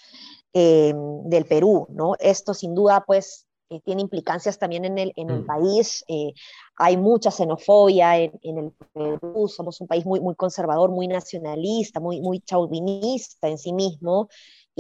eh, 0.53 0.95
del 1.25 1.45
Perú, 1.45 1.87
¿no? 1.91 2.15
Esto 2.21 2.55
sin 2.55 2.75
duda, 2.75 3.05
pues, 3.05 3.48
eh, 3.71 3.81
tiene 3.85 4.03
implicancias 4.03 4.59
también 4.59 4.85
en 4.85 4.99
el, 4.99 5.13
en 5.17 5.31
el 5.31 5.41
Mm. 5.43 5.47
país. 5.47 6.05
eh, 6.09 6.33
hay 6.77 6.97
mucha 6.97 7.31
xenofobia 7.31 8.17
en, 8.19 8.33
en 8.43 8.59
el 8.59 8.73
Perú, 8.95 9.49
somos 9.49 9.81
un 9.81 9.87
país 9.89 10.07
muy, 10.07 10.21
muy 10.21 10.35
conservador, 10.37 10.91
muy 10.91 11.09
nacionalista, 11.09 12.01
muy, 12.01 12.21
muy 12.21 12.41
chauvinista 12.41 13.49
en 13.49 13.59
sí 13.59 13.73
mismo. 13.73 14.29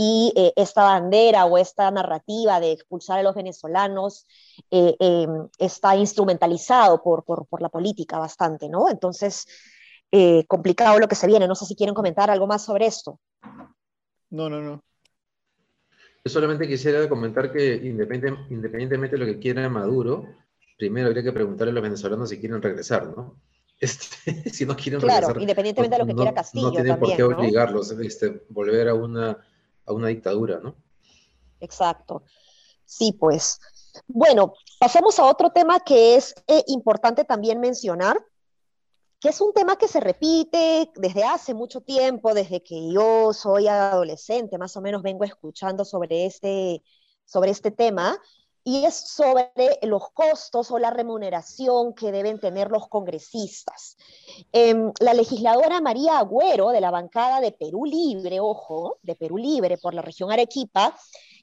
Y 0.00 0.32
eh, 0.36 0.52
esta 0.56 0.84
bandera 0.84 1.44
o 1.46 1.58
esta 1.58 1.90
narrativa 1.90 2.60
de 2.60 2.70
expulsar 2.72 3.18
a 3.18 3.22
los 3.24 3.34
venezolanos 3.34 4.26
eh, 4.70 4.94
eh, 5.00 5.26
está 5.58 5.96
instrumentalizado 5.96 7.02
por, 7.02 7.24
por, 7.24 7.46
por, 7.48 7.60
la 7.62 7.68
política 7.68 8.18
bastante, 8.18 8.68
¿no? 8.68 8.88
Entonces, 8.88 9.46
eh, 10.12 10.44
complicado 10.46 10.98
lo 11.00 11.08
que 11.08 11.16
se 11.16 11.26
viene. 11.26 11.48
No 11.48 11.56
sé 11.56 11.66
si 11.66 11.74
quieren 11.74 11.94
comentar 11.96 12.30
algo 12.30 12.46
más 12.46 12.62
sobre 12.64 12.86
esto. 12.86 13.18
No, 14.30 14.48
no, 14.48 14.60
no. 14.60 14.82
Yo 16.28 16.32
solamente 16.34 16.68
quisiera 16.68 17.08
comentar 17.08 17.50
que 17.50 17.74
independientemente 17.74 19.16
de 19.16 19.18
lo 19.18 19.24
que 19.24 19.38
quiera 19.38 19.66
Maduro, 19.70 20.26
primero 20.76 21.06
habría 21.06 21.22
que 21.22 21.32
preguntarle 21.32 21.70
a 21.70 21.74
los 21.74 21.82
venezolanos 21.82 22.28
si 22.28 22.38
quieren 22.38 22.60
regresar, 22.60 23.06
¿no? 23.16 23.40
Este, 23.80 24.50
si 24.50 24.66
no 24.66 24.76
quieren 24.76 25.00
Claro, 25.00 25.28
regresar, 25.28 25.40
independientemente 25.40 25.94
de 25.94 25.98
lo 26.00 26.06
que 26.06 26.12
no, 26.12 26.16
quiera 26.16 26.32
no 26.32 26.34
Castillo 26.34 26.70
tienen 26.72 26.98
por 26.98 27.16
qué 27.16 27.22
¿no? 27.22 27.28
obligarlos 27.28 27.92
a 27.92 28.02
este, 28.02 28.44
volver 28.50 28.88
a 28.88 28.94
una, 28.94 29.38
a 29.86 29.92
una 29.94 30.08
dictadura, 30.08 30.60
¿no? 30.62 30.76
Exacto. 31.60 32.24
Sí, 32.84 33.16
pues. 33.18 33.58
Bueno, 34.06 34.52
pasamos 34.78 35.18
a 35.18 35.24
otro 35.24 35.50
tema 35.50 35.80
que 35.80 36.16
es 36.16 36.34
eh, 36.46 36.62
importante 36.66 37.24
también 37.24 37.58
mencionar, 37.58 38.22
que 39.20 39.30
es 39.30 39.40
un 39.40 39.52
tema 39.52 39.76
que 39.76 39.88
se 39.88 40.00
repite 40.00 40.90
desde 40.94 41.24
hace 41.24 41.54
mucho 41.54 41.80
tiempo, 41.80 42.34
desde 42.34 42.62
que 42.62 42.92
yo 42.92 43.32
soy 43.32 43.66
adolescente, 43.66 44.58
más 44.58 44.76
o 44.76 44.80
menos 44.80 45.02
vengo 45.02 45.24
escuchando 45.24 45.84
sobre 45.84 46.26
este, 46.26 46.82
sobre 47.24 47.50
este 47.50 47.70
tema, 47.70 48.16
y 48.68 48.84
es 48.84 48.94
sobre 48.94 49.50
los 49.82 50.10
costos 50.10 50.70
o 50.70 50.78
la 50.78 50.90
remuneración 50.90 51.94
que 51.94 52.12
deben 52.12 52.38
tener 52.38 52.70
los 52.70 52.86
congresistas. 52.88 53.96
Eh, 54.52 54.74
la 55.00 55.14
legisladora 55.14 55.80
María 55.80 56.18
Agüero, 56.18 56.68
de 56.68 56.82
la 56.82 56.90
bancada 56.90 57.40
de 57.40 57.52
Perú 57.52 57.86
Libre, 57.86 58.40
ojo, 58.40 58.98
de 59.02 59.14
Perú 59.14 59.38
Libre 59.38 59.78
por 59.78 59.94
la 59.94 60.02
región 60.02 60.30
Arequipa, 60.30 60.94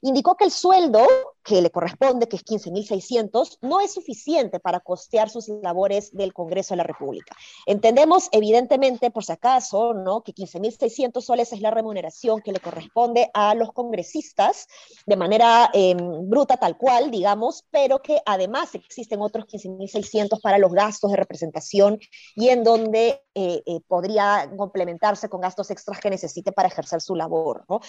indicó 0.02 0.36
que 0.36 0.44
el 0.44 0.52
sueldo 0.52 1.04
que 1.46 1.62
le 1.62 1.70
corresponde, 1.70 2.26
que 2.28 2.34
es 2.36 2.44
15.600, 2.44 3.58
no 3.62 3.80
es 3.80 3.94
suficiente 3.94 4.58
para 4.58 4.80
costear 4.80 5.30
sus 5.30 5.48
labores 5.48 6.12
del 6.12 6.34
Congreso 6.34 6.74
de 6.74 6.78
la 6.78 6.82
República. 6.82 7.36
Entendemos, 7.66 8.28
evidentemente, 8.32 9.12
por 9.12 9.24
si 9.24 9.30
acaso, 9.30 9.94
¿no? 9.94 10.22
que 10.22 10.34
15.600 10.34 11.20
soles 11.20 11.52
es 11.52 11.60
la 11.60 11.70
remuneración 11.70 12.42
que 12.42 12.50
le 12.50 12.58
corresponde 12.58 13.30
a 13.32 13.54
los 13.54 13.72
congresistas 13.72 14.66
de 15.06 15.16
manera 15.16 15.70
eh, 15.72 15.94
bruta, 15.96 16.56
tal 16.56 16.76
cual, 16.76 17.12
digamos, 17.12 17.64
pero 17.70 18.02
que 18.02 18.20
además 18.26 18.74
existen 18.74 19.20
otros 19.22 19.46
15.600 19.46 20.40
para 20.42 20.58
los 20.58 20.72
gastos 20.72 21.12
de 21.12 21.16
representación 21.16 22.00
y 22.34 22.48
en 22.48 22.64
donde 22.64 23.22
eh, 23.34 23.62
eh, 23.66 23.80
podría 23.86 24.50
complementarse 24.56 25.28
con 25.28 25.42
gastos 25.42 25.70
extras 25.70 26.00
que 26.00 26.10
necesite 26.10 26.50
para 26.50 26.68
ejercer 26.68 27.00
su 27.00 27.14
labor, 27.14 27.64
¿no? 27.68 27.80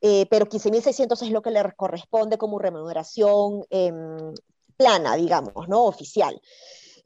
Eh, 0.00 0.26
pero 0.28 0.46
15.600 0.46 1.22
es 1.22 1.30
lo 1.30 1.40
que 1.40 1.50
le 1.50 1.62
corresponde 1.74 2.36
como 2.36 2.58
remuneración 2.58 2.95
eh, 3.70 3.92
plana, 4.76 5.16
digamos, 5.16 5.68
¿no? 5.68 5.84
Oficial. 5.84 6.40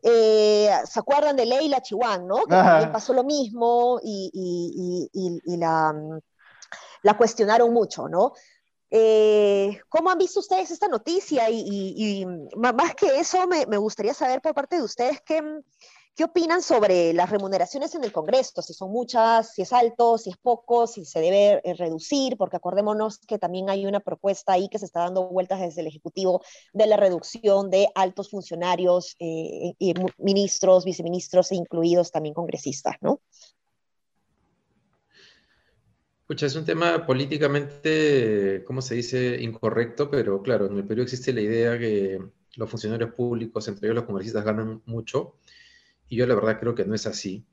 Eh, 0.03 0.71
¿Se 0.91 0.99
acuerdan 0.99 1.37
de 1.37 1.47
Leila 1.47 1.83
Chihuán, 1.83 2.27
¿no? 2.27 2.45
Que 2.47 2.55
Ajá. 2.55 2.71
también 2.71 2.93
pasó 2.93 3.13
lo 3.13 3.23
mismo 3.25 4.01
y, 4.03 4.31
y- 4.33 5.09
y- 5.13 5.27
y- 5.29 5.55
y 5.55 5.57
la, 5.57 5.95
la 7.03 7.17
cuestionaron 7.17 7.73
mucho, 7.73 8.09
¿no? 8.09 8.33
Eh, 8.91 9.81
¿Cómo 9.89 10.11
han 10.11 10.19
visto 10.19 10.41
ustedes 10.41 10.71
esta 10.71 10.89
noticia? 10.89 11.49
Y, 11.49 12.25
ma- 12.57 12.73
más 12.73 12.95
que 12.95 13.21
eso, 13.21 13.47
me, 13.47 13.67
me 13.67 13.77
gustaría 13.77 14.15
saber 14.15 14.41
por 14.41 14.55
parte 14.55 14.77
de 14.77 14.83
ustedes 14.83 15.21
qué, 15.21 15.43
qué 16.21 16.25
opinan 16.25 16.61
sobre 16.61 17.15
las 17.15 17.31
remuneraciones 17.31 17.95
en 17.95 18.05
el 18.05 18.13
Congreso, 18.13 18.61
si 18.61 18.75
son 18.75 18.93
muchas, 18.93 19.55
si 19.55 19.63
es 19.63 19.73
alto, 19.73 20.19
si 20.19 20.29
es 20.29 20.37
poco, 20.37 20.87
si 20.87 21.07
se 21.07 21.19
debe 21.19 21.63
eh, 21.65 21.73
reducir, 21.73 22.37
porque 22.37 22.59
acordémonos 22.59 23.21
que 23.21 23.39
también 23.39 23.71
hay 23.71 23.87
una 23.87 24.01
propuesta 24.01 24.53
ahí 24.53 24.69
que 24.69 24.79
se 24.79 24.85
está 24.85 25.01
dando 25.01 25.29
vueltas 25.29 25.61
desde 25.61 25.81
el 25.81 25.87
Ejecutivo 25.87 26.43
de 26.75 26.87
la 26.87 26.99
reducción 26.99 27.71
de 27.71 27.89
altos 27.95 28.29
funcionarios, 28.29 29.17
eh, 29.19 29.73
ministros, 30.19 30.85
viceministros 30.85 31.53
e 31.53 31.55
incluidos 31.55 32.11
también 32.11 32.35
congresistas, 32.35 32.97
¿no? 33.01 33.23
Escucha, 36.21 36.45
es 36.45 36.55
un 36.55 36.67
tema 36.67 37.07
políticamente, 37.07 38.63
¿cómo 38.67 38.83
se 38.83 38.97
dice? 38.97 39.41
Incorrecto, 39.41 40.11
pero 40.11 40.43
claro, 40.43 40.67
en 40.67 40.77
el 40.77 40.87
Perú 40.87 41.01
existe 41.01 41.33
la 41.33 41.41
idea 41.41 41.79
que 41.79 42.21
los 42.57 42.69
funcionarios 42.69 43.15
públicos, 43.15 43.67
entre 43.69 43.87
ellos 43.87 43.97
los 43.97 44.05
congresistas, 44.05 44.45
ganan 44.45 44.83
mucho, 44.85 45.37
y 46.11 46.17
yo 46.17 46.27
la 46.27 46.35
verdad 46.35 46.61
creo 46.61 46.75
que 46.75 46.85
no 46.85 46.95
es 46.95 47.07
así. 47.07 47.47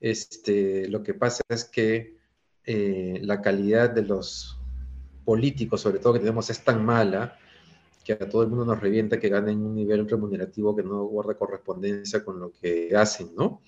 Este, 0.00 0.86
lo 0.88 1.02
que 1.02 1.14
pasa 1.14 1.42
es 1.48 1.64
que 1.64 2.18
eh, 2.64 3.18
la 3.22 3.40
calidad 3.40 3.90
de 3.90 4.02
los 4.02 4.58
políticos, 5.24 5.80
sobre 5.80 5.98
todo 5.98 6.12
que 6.12 6.20
tenemos, 6.20 6.48
es 6.50 6.62
tan 6.62 6.84
mala 6.84 7.36
que 8.04 8.12
a 8.12 8.28
todo 8.28 8.42
el 8.42 8.48
mundo 8.48 8.64
nos 8.64 8.80
revienta 8.80 9.18
que 9.18 9.28
ganen 9.28 9.58
un 9.64 9.74
nivel 9.74 10.08
remunerativo 10.08 10.76
que 10.76 10.82
no 10.82 11.04
guarda 11.04 11.34
correspondencia 11.34 12.24
con 12.24 12.38
lo 12.38 12.52
que 12.52 12.94
hacen, 12.96 13.34
¿no? 13.36 13.62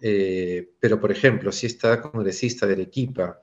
Eh, 0.00 0.72
pero, 0.80 1.00
por 1.00 1.10
ejemplo, 1.10 1.50
si 1.52 1.66
esta 1.66 2.00
congresista 2.00 2.66
de 2.66 2.74
Arequipa 2.74 3.40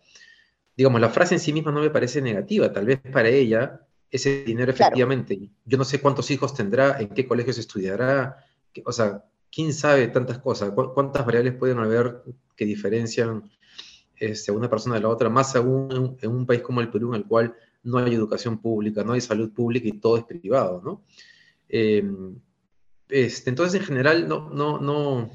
digamos, 0.76 1.02
la 1.02 1.10
frase 1.10 1.34
en 1.34 1.40
sí 1.40 1.52
misma 1.52 1.72
no 1.72 1.82
me 1.82 1.90
parece 1.90 2.22
negativa, 2.22 2.72
tal 2.72 2.86
vez 2.86 3.00
para 3.12 3.30
ella 3.30 3.82
ese 4.12 4.44
dinero 4.44 4.72
Claro. 4.74 4.94
efectivamente, 4.94 5.50
yo 5.66 5.78
no 5.78 5.84
sé 5.84 6.00
cuántos 6.00 6.30
hijos 6.30 6.54
tendrá, 6.54 7.00
en 7.00 7.10
qué 7.10 7.26
colegios 7.28 7.58
estudiará, 7.58 8.46
que- 8.72 8.84
o 8.86 8.92
sea, 8.92 9.26
quién 9.58 9.74
sabe 9.74 10.08
tantas 10.10 10.38
cosas, 10.38 10.70
cu- 10.70 10.94
cuántas 10.94 11.26
variables 11.26 11.56
pueden 11.56 11.80
haber 11.80 12.22
que 12.56 12.64
diferencian 12.64 13.50
este, 14.16 14.52
una 14.52 14.70
persona 14.70 14.94
de 14.94 15.02
la 15.02 15.10
otra, 15.10 15.30
más 15.30 15.56
aún 15.56 16.16
en, 16.22 16.30
un 16.30 16.46
país 16.46 16.62
como 16.62 16.80
el 16.80 16.92
Perú, 16.92 17.10
en 17.16 17.22
el 17.22 17.26
cual 17.26 17.56
no 17.82 17.98
hay 17.98 18.14
educación 18.14 18.60
pública, 18.62 19.04
no 19.04 19.14
hay 19.14 19.22
salud 19.22 19.52
pública 19.52 19.88
y 19.88 19.94
todo 19.94 20.18
es 20.18 20.26
privado, 20.26 20.80
¿no? 20.86 21.02
Eh, 21.70 22.08
este, 23.10 23.50
entonces, 23.50 23.82
en 23.82 23.88
general, 23.88 24.28
no, 24.28 24.48
no, 24.52 24.80
no, 24.80 25.32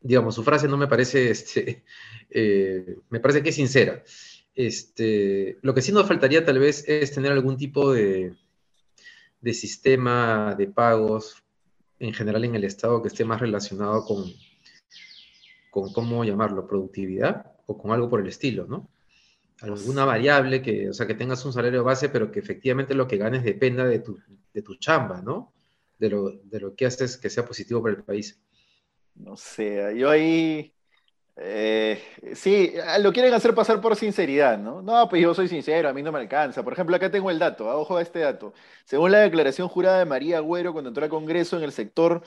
digamos, 0.00 0.34
su 0.34 0.42
frase 0.42 0.66
no 0.66 0.76
me 0.76 0.88
parece, 0.88 1.30
este, 1.30 1.84
eh, 2.30 2.96
me 3.10 3.20
parece 3.20 3.44
que 3.44 3.50
es 3.50 3.54
sincera. 3.54 4.02
Este, 4.56 5.56
lo 5.62 5.72
que 5.72 5.82
sí 5.82 5.92
nos 5.92 6.08
faltaría 6.08 6.44
tal 6.44 6.58
vez 6.58 6.82
es 6.88 7.12
tener 7.12 7.30
algún 7.30 7.56
tipo 7.56 7.92
de 7.92 8.34
sistema 9.52 10.56
de 10.58 10.66
pagos 10.66 11.44
en 12.00 12.14
general 12.14 12.44
en 12.44 12.56
el 12.56 12.64
Estado 12.64 13.00
que 13.02 13.08
esté 13.08 13.24
más 13.24 13.40
relacionado 13.40 14.04
con, 14.04 14.24
con 15.70 15.92
¿cómo 15.92 16.24
llamarlo? 16.24 16.66
Productividad 16.66 17.52
o 17.66 17.78
con 17.78 17.92
algo 17.92 18.08
por 18.08 18.20
el 18.20 18.26
estilo, 18.26 18.66
¿no? 18.66 18.90
Alguna 19.60 20.06
variable 20.06 20.62
que, 20.62 20.88
o 20.88 20.94
sea, 20.94 21.06
que 21.06 21.14
tengas 21.14 21.44
un 21.44 21.52
salario 21.52 21.84
base, 21.84 22.08
pero 22.08 22.32
que 22.32 22.40
efectivamente 22.40 22.94
lo 22.94 23.06
que 23.06 23.18
ganes 23.18 23.44
dependa 23.44 23.84
de 23.84 23.98
tu, 23.98 24.18
de 24.54 24.62
tu 24.62 24.76
chamba, 24.76 25.20
¿no? 25.20 25.52
De 25.98 26.08
lo, 26.08 26.30
de 26.30 26.60
lo 26.60 26.74
que 26.74 26.86
haces 26.86 27.18
que 27.18 27.28
sea 27.28 27.44
positivo 27.44 27.82
para 27.82 27.96
el 27.96 28.02
país. 28.02 28.40
No 29.14 29.36
sé, 29.36 29.94
yo 29.98 30.08
ahí. 30.08 30.72
Eh, 31.42 32.02
sí, 32.34 32.74
lo 33.00 33.12
quieren 33.14 33.32
hacer 33.32 33.54
pasar 33.54 33.80
por 33.80 33.96
sinceridad, 33.96 34.58
¿no? 34.58 34.82
No, 34.82 35.08
pues 35.08 35.22
yo 35.22 35.32
soy 35.32 35.48
sincero, 35.48 35.88
a 35.88 35.92
mí 35.94 36.02
no 36.02 36.12
me 36.12 36.18
alcanza. 36.18 36.62
Por 36.62 36.74
ejemplo, 36.74 36.94
acá 36.94 37.10
tengo 37.10 37.30
el 37.30 37.38
dato, 37.38 37.70
ah, 37.70 37.76
ojo 37.76 37.96
a 37.96 38.02
este 38.02 38.18
dato. 38.18 38.52
Según 38.84 39.10
la 39.12 39.20
declaración 39.20 39.68
jurada 39.68 40.00
de 40.00 40.04
María 40.04 40.36
Agüero 40.38 40.72
cuando 40.72 40.88
entró 40.90 41.02
al 41.04 41.10
Congreso 41.10 41.56
en 41.56 41.62
el 41.62 41.72
sector, 41.72 42.22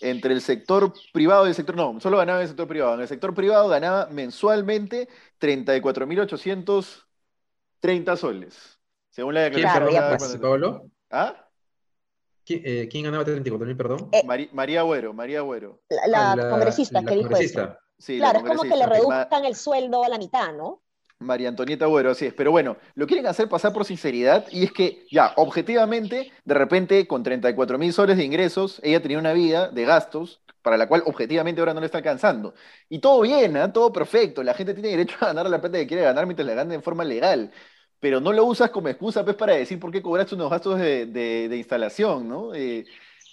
entre 0.00 0.34
el 0.34 0.40
sector 0.42 0.92
privado 1.12 1.46
y 1.46 1.50
el 1.50 1.54
sector, 1.54 1.74
no, 1.74 1.98
solo 2.00 2.18
ganaba 2.18 2.40
en 2.40 2.42
el 2.42 2.48
sector 2.48 2.68
privado. 2.68 2.94
En 2.94 3.00
el 3.00 3.08
sector 3.08 3.34
privado 3.34 3.68
ganaba 3.68 4.06
mensualmente 4.10 5.08
34.830 5.40 8.16
soles. 8.16 8.78
Según 9.10 9.34
la 9.34 9.42
¿Quién, 9.50 9.62
declaración 9.62 9.88
Claro, 9.88 9.90
jurada 9.90 10.16
pues. 10.18 10.28
cuando- 10.30 10.48
Pablo? 10.48 10.90
¿Ah? 11.10 11.40
¿Quién, 12.44 12.60
eh, 12.64 12.88
¿quién 12.90 13.04
ganaba 13.04 13.24
34 13.24 13.66
mil, 13.66 13.76
perdón? 13.76 14.08
Eh, 14.12 14.22
María 14.52 14.80
Agüero, 14.80 15.14
María 15.14 15.38
Agüero. 15.38 15.80
La, 15.88 16.34
la 16.36 16.46
Ah, 16.46 16.50
congresista 16.50 17.00
la 17.00 17.08
que 17.10 17.16
dijo 17.16 17.34
eso. 17.36 17.74
Sí, 18.04 18.16
Claro, 18.18 18.38
es 18.38 18.44
como 18.44 18.62
que 18.62 18.76
le 18.76 18.86
reduzcan 18.86 19.44
el 19.44 19.54
sueldo 19.56 20.04
a 20.04 20.08
la 20.08 20.18
mitad, 20.18 20.52
¿no? 20.54 20.82
María 21.20 21.48
Antonieta 21.48 21.86
Agüero, 21.86 22.10
así 22.10 22.26
es. 22.26 22.34
Pero 22.34 22.50
bueno, 22.50 22.76
lo 22.94 23.06
quieren 23.06 23.26
hacer 23.26 23.48
pasar 23.48 23.72
por 23.72 23.84
sinceridad 23.84 24.46
y 24.50 24.64
es 24.64 24.72
que, 24.72 25.06
ya, 25.10 25.32
objetivamente, 25.36 26.32
de 26.44 26.54
repente, 26.54 27.06
con 27.06 27.22
34 27.22 27.78
mil 27.78 27.92
soles 27.92 28.16
de 28.16 28.24
ingresos, 28.24 28.80
ella 28.82 29.00
tenía 29.00 29.18
una 29.18 29.32
vida 29.32 29.68
de 29.68 29.84
gastos 29.84 30.42
para 30.60 30.76
la 30.76 30.88
cual 30.88 31.02
objetivamente 31.06 31.60
ahora 31.60 31.74
no 31.74 31.80
le 31.80 31.86
está 31.86 31.98
alcanzando. 31.98 32.54
Y 32.88 32.98
todo 32.98 33.20
bien, 33.22 33.56
¿ah? 33.56 33.72
todo 33.72 33.92
perfecto. 33.92 34.42
La 34.42 34.54
gente 34.54 34.74
tiene 34.74 34.88
derecho 34.90 35.16
a 35.20 35.26
ganar 35.26 35.48
la 35.48 35.60
plata 35.60 35.78
que 35.78 35.86
quiere 35.86 36.02
ganar 36.02 36.26
mientras 36.26 36.46
la 36.46 36.54
gane 36.54 36.76
de 36.76 36.82
forma 36.82 37.04
legal. 37.04 37.52
Pero 38.00 38.20
no 38.20 38.32
lo 38.32 38.44
usas 38.44 38.70
como 38.70 38.88
excusa, 38.88 39.24
pues, 39.24 39.36
para 39.36 39.54
decir 39.54 39.78
por 39.80 39.90
qué 39.90 40.02
cobraste 40.02 40.34
unos 40.34 40.50
gastos 40.50 40.78
de, 40.78 41.06
de- 41.06 41.48
de 41.48 41.56
instalación, 41.56 42.28
¿no? 42.28 42.54
Eh, 42.54 42.84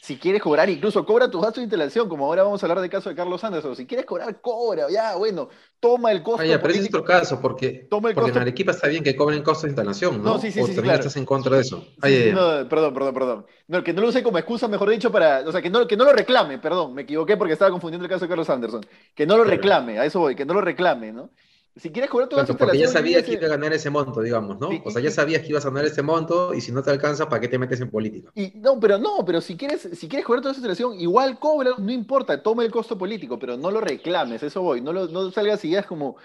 si 0.01 0.17
quieres 0.17 0.41
cobrar, 0.41 0.67
incluso 0.67 1.05
cobra 1.05 1.29
tus 1.29 1.39
gastos 1.39 1.57
de 1.57 1.65
instalación, 1.65 2.09
como 2.09 2.25
ahora 2.25 2.41
vamos 2.41 2.61
a 2.61 2.65
hablar 2.65 2.81
del 2.81 2.89
caso 2.89 3.07
de 3.09 3.15
Carlos 3.15 3.43
Anderson. 3.43 3.75
Si 3.75 3.85
quieres 3.85 4.07
cobrar, 4.07 4.41
cobra, 4.41 4.87
ya, 4.89 5.15
bueno, 5.15 5.49
toma 5.79 6.11
el 6.11 6.23
costo. 6.23 6.43
Ya, 6.43 6.59
pero 6.59 6.73
es 6.73 6.87
otro 6.87 7.03
caso, 7.03 7.39
porque, 7.39 7.85
toma 7.87 8.09
el 8.09 8.15
porque 8.15 8.31
en 8.31 8.39
Arequipa 8.39 8.71
está 8.71 8.87
bien 8.87 9.03
que 9.03 9.15
cobren 9.15 9.43
costos 9.43 9.63
de 9.63 9.69
instalación, 9.69 10.17
¿no? 10.17 10.23
No, 10.23 10.39
sí, 10.39 10.51
sí, 10.51 10.59
o 10.59 10.65
sí, 10.65 10.69
también 10.69 10.85
claro. 10.85 10.99
estás 11.01 11.17
en 11.17 11.25
contra 11.25 11.55
de 11.55 11.61
eso. 11.61 11.81
Sí, 11.81 11.89
ya, 12.01 12.07
sí, 12.09 12.25
ya. 12.25 12.33
no, 12.33 12.67
perdón, 12.67 12.95
perdón, 12.95 13.13
perdón. 13.13 13.45
No, 13.67 13.83
que 13.83 13.93
no 13.93 14.01
lo 14.01 14.07
use 14.07 14.23
como 14.23 14.39
excusa, 14.39 14.67
mejor 14.67 14.89
dicho, 14.89 15.11
para. 15.11 15.41
O 15.41 15.51
sea, 15.51 15.61
que 15.61 15.69
no, 15.69 15.85
que 15.85 15.95
no 15.95 16.03
lo 16.03 16.13
reclame, 16.13 16.57
perdón, 16.57 16.95
me 16.95 17.03
equivoqué 17.03 17.37
porque 17.37 17.53
estaba 17.53 17.69
confundiendo 17.69 18.03
el 18.03 18.09
caso 18.09 18.25
de 18.25 18.29
Carlos 18.29 18.49
Anderson. 18.49 18.83
Que 19.13 19.27
no 19.27 19.37
lo 19.37 19.43
reclame, 19.43 19.99
a 19.99 20.05
eso 20.05 20.19
voy, 20.19 20.35
que 20.35 20.45
no 20.45 20.55
lo 20.55 20.61
reclame, 20.61 21.11
¿no? 21.11 21.29
Si 21.75 21.91
quieres 21.91 22.09
cobrar 22.09 22.27
tu 22.27 22.35
gasto 22.35 22.55
Claro, 22.55 22.65
porque 22.65 22.79
ya 22.79 22.87
sabías 22.87 23.23
que 23.23 23.31
dirías, 23.31 23.43
iba 23.43 23.47
a 23.47 23.57
ganar 23.57 23.73
ese 23.73 23.89
monto, 23.89 24.21
digamos, 24.21 24.59
¿no? 24.59 24.69
Sí, 24.69 24.81
O 24.83 24.91
sea, 24.91 25.01
ya 25.01 25.11
sabías 25.11 25.41
que 25.41 25.49
ibas 25.49 25.65
a 25.65 25.69
ganar 25.69 25.85
ese 25.85 26.01
monto 26.01 26.53
y 26.53 26.61
si 26.61 26.71
no 26.71 26.83
te 26.83 26.91
alcanza, 26.91 27.29
¿para 27.29 27.39
qué 27.39 27.47
te 27.47 27.57
metes 27.57 27.79
en 27.81 27.89
política? 27.89 28.29
Y, 28.35 28.51
no, 28.59 28.79
pero 28.79 28.97
no, 28.97 29.23
pero 29.25 29.39
si 29.41 29.55
quieres, 29.55 29.89
si 29.93 30.09
quieres 30.09 30.25
cobrar 30.25 30.41
toda 30.41 30.51
esa 30.51 30.59
instalación, 30.59 30.99
igual 30.99 31.39
cobra, 31.39 31.71
no 31.77 31.91
importa, 31.91 32.43
toma 32.43 32.63
el 32.65 32.71
costo 32.71 32.97
político, 32.97 33.39
pero 33.39 33.57
no 33.57 33.71
lo 33.71 33.79
reclames, 33.81 34.43
eso 34.43 34.61
voy, 34.61 34.81
no, 34.81 34.91
lo, 34.91 35.07
no 35.07 35.31
salgas 35.31 35.63
y 35.63 35.69
digas 35.69 35.85
como, 35.85 36.17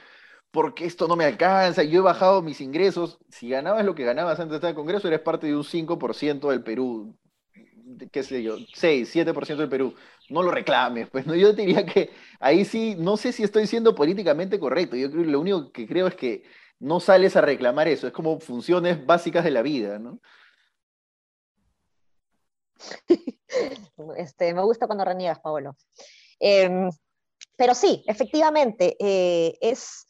porque 0.50 0.84
esto 0.86 1.06
no 1.06 1.16
me 1.16 1.24
alcanza, 1.24 1.84
yo 1.84 2.00
he 2.00 2.02
bajado 2.02 2.42
mis 2.42 2.60
ingresos, 2.60 3.18
si 3.28 3.48
ganabas 3.50 3.84
lo 3.84 3.94
que 3.94 4.04
ganabas 4.04 4.40
antes 4.40 4.50
de 4.52 4.56
estar 4.56 4.70
en 4.70 4.76
el 4.76 4.76
Congreso, 4.76 5.08
eres 5.08 5.20
parte 5.20 5.46
de 5.46 5.56
un 5.56 5.64
5% 5.64 6.50
del 6.50 6.62
Perú, 6.64 7.16
qué 8.10 8.22
sé 8.22 8.42
yo, 8.42 8.56
6, 8.74 9.14
7% 9.14 9.56
del 9.56 9.68
Perú, 9.68 9.94
no 10.28 10.42
lo 10.42 10.50
reclames, 10.50 11.08
pues 11.10 11.26
no, 11.26 11.34
yo 11.34 11.52
diría 11.52 11.84
que 11.86 12.10
ahí 12.40 12.64
sí, 12.64 12.94
no 12.98 13.16
sé 13.16 13.32
si 13.32 13.42
estoy 13.42 13.66
siendo 13.66 13.94
políticamente 13.94 14.58
correcto, 14.58 14.96
yo 14.96 15.10
creo 15.10 15.24
lo 15.24 15.40
único 15.40 15.72
que 15.72 15.86
creo 15.86 16.06
es 16.06 16.14
que 16.14 16.44
no 16.78 17.00
sales 17.00 17.36
a 17.36 17.40
reclamar 17.40 17.88
eso, 17.88 18.06
es 18.06 18.12
como 18.12 18.38
funciones 18.40 19.04
básicas 19.04 19.44
de 19.44 19.50
la 19.50 19.62
vida, 19.62 19.98
¿no? 19.98 20.20
Este, 24.18 24.52
me 24.52 24.62
gusta 24.62 24.86
cuando 24.86 25.04
reniegas, 25.04 25.40
Paolo. 25.40 25.76
Em, 26.38 26.90
pero 27.56 27.74
sí, 27.74 28.04
efectivamente, 28.06 28.96
eh, 29.00 29.56
es, 29.60 30.05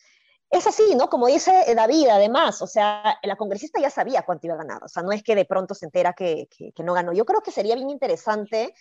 es 0.51 0.67
así, 0.67 0.95
¿no? 0.95 1.09
Como 1.09 1.27
dice 1.27 1.75
David, 1.75 2.09
además, 2.09 2.63
o 2.63 2.67
sea, 2.67 3.19
la 3.23 3.37
congresista 3.37 3.81
ya 3.81 3.91
sabía 3.91 4.23
cuánto 4.23 4.47
iba 4.47 4.55
a 4.55 4.59
ganar, 4.59 4.83
o 4.85 4.89
sea, 4.89 5.03
no 5.03 5.13
es 5.13 5.23
que 5.23 5.35
de 5.35 5.45
pronto 5.45 5.75
se 5.75 5.87
entera 5.87 6.13
que, 6.13 6.49
que, 6.49 6.83
no 6.83 6.95
ganó. 6.95 7.13
Yo 7.13 7.25
creo 7.25 7.41
que 7.41 7.51
sería 7.51 7.75
bien 7.75 7.91
interesante 7.91 8.75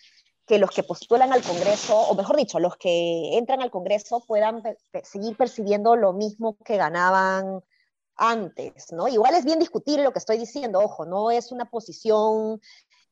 que 0.45 0.59
los 0.59 0.69
que 0.69 0.83
postulan 0.83 1.33
al 1.33 1.41
Congreso, 1.41 1.97
o 1.97 2.13
mejor 2.13 2.37
dicho, 2.37 2.59
los 2.59 2.77
que 2.77 3.35
entran 3.37 3.61
al 3.61 3.71
Congreso 3.71 4.23
puedan 4.27 4.61
seguir 5.03 5.35
percibiendo 5.35 5.95
lo 5.95 6.13
mismo 6.13 6.55
que 6.63 6.77
ganaban 6.77 7.63
antes, 8.15 8.91
¿no? 8.93 9.07
Igual 9.07 9.33
es 9.33 9.43
bien 9.43 9.59
discutir 9.59 9.99
lo 9.99 10.13
que 10.13 10.19
estoy 10.19 10.37
diciendo, 10.37 10.79
ojo, 10.79 11.05
no 11.05 11.31
es 11.31 11.51
una 11.51 11.65
posición 11.65 12.61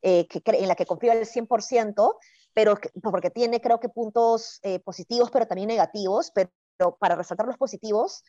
eh, 0.04 0.28
que, 0.28 0.42
en 0.46 0.68
la 0.68 0.76
que 0.76 0.86
confío 0.86 1.12
al 1.12 1.26
100%, 1.26 2.18
pero 2.54 2.76
que- 2.76 2.90
porque 3.02 3.32
tiene 3.32 3.62
creo 3.62 3.80
que 3.80 3.90
puntos 3.90 4.60
eh, 4.62 4.80
positivos, 4.80 5.32
pero 5.32 5.48
también 5.48 5.68
negativos, 5.70 6.32
pero 6.36 6.52
para 7.00 7.16
resaltar 7.16 7.48
los 7.48 7.58
positivos, 7.58 8.24